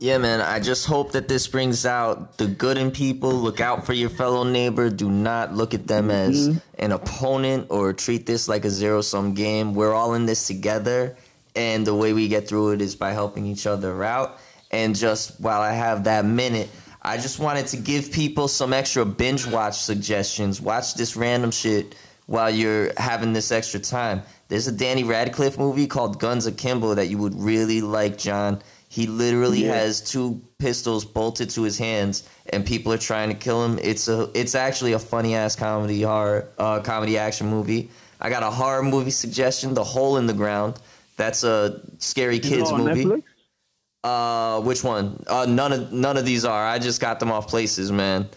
[0.00, 0.40] Yeah, man.
[0.40, 3.32] I just hope that this brings out the good in people.
[3.32, 4.90] Look out for your fellow neighbor.
[4.90, 9.34] Do not look at them as an opponent or treat this like a zero sum
[9.34, 9.74] game.
[9.74, 11.16] We're all in this together.
[11.56, 14.38] And the way we get through it is by helping each other out.
[14.70, 16.68] And just while I have that minute,
[17.00, 20.60] I just wanted to give people some extra binge watch suggestions.
[20.60, 21.94] Watch this random shit
[22.26, 24.22] while you're having this extra time.
[24.48, 28.60] There's a Danny Radcliffe movie called Guns Akimbo that you would really like, John.
[28.90, 33.64] He literally has two pistols bolted to his hands, and people are trying to kill
[33.64, 33.78] him.
[33.82, 37.90] It's a, it's actually a funny ass comedy horror, uh, comedy action movie.
[38.20, 40.80] I got a horror movie suggestion, The Hole in the Ground.
[41.16, 43.04] That's a scary kids movie.
[43.04, 43.22] Netflix?
[44.04, 45.22] Uh, which one?
[45.26, 46.66] Uh, none of none of these are.
[46.66, 48.28] I just got them off places, man.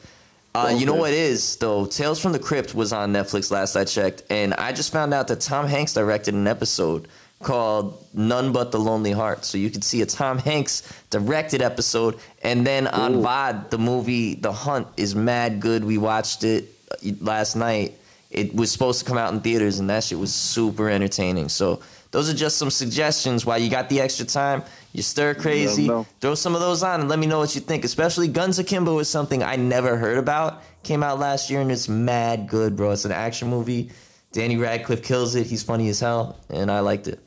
[0.54, 1.86] Uh, You know what is though?
[1.86, 5.28] Tales from the Crypt was on Netflix last I checked, and I just found out
[5.28, 7.08] that Tom Hanks directed an episode
[7.44, 10.82] called "None But the Lonely Heart." So you can see a Tom Hanks
[11.12, 15.84] directed episode, and then on VOD, the movie The Hunt is mad good.
[15.86, 17.98] We watched it uh, last night.
[18.32, 21.50] It was supposed to come out in theaters, and that shit was super entertaining.
[21.50, 21.82] So
[22.12, 23.46] those are just some suggestions.
[23.46, 24.64] While you got the extra time,
[24.94, 25.90] you stir crazy.
[26.20, 27.86] Throw some of those on and let me know what you think.
[27.86, 30.64] Especially Guns Akimbo is something I never heard about.
[30.84, 32.92] Came out last year and it's mad good, bro.
[32.92, 33.92] It's an action movie.
[34.32, 35.46] Danny Radcliffe kills it.
[35.48, 37.20] He's funny as hell, and I liked it.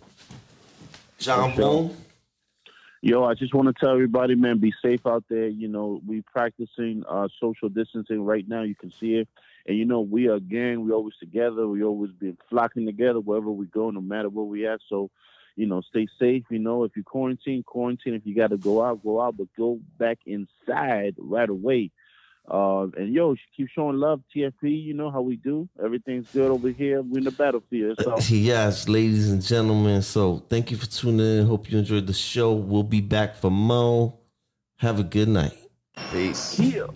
[1.19, 1.95] John Boom.
[3.03, 5.47] Yo, I just want to tell everybody, man, be safe out there.
[5.47, 8.63] You know, we practicing uh, social distancing right now.
[8.63, 9.29] You can see it.
[9.67, 10.87] And, you know, we are a gang.
[10.87, 11.69] We always together.
[11.69, 14.81] We always been flocking together wherever we go, no matter where we at.
[14.89, 15.11] So,
[15.57, 16.45] you know, stay safe.
[16.51, 18.15] You know, if you quarantine, quarantine.
[18.15, 21.91] If you got to go out, go out, but go back inside right away.
[22.47, 24.85] Uh, and yo, keep showing love, TFP.
[24.85, 25.69] You know how we do.
[25.83, 27.01] Everything's good over here.
[27.01, 27.99] We're in the battlefield.
[28.03, 28.19] So.
[28.29, 30.03] Yes, ladies and gentlemen.
[30.03, 31.47] So thank you for tuning in.
[31.47, 32.53] Hope you enjoyed the show.
[32.53, 34.19] We'll be back for more.
[34.77, 35.57] Have a good night.
[36.11, 36.59] Peace.
[36.59, 36.87] Yeah.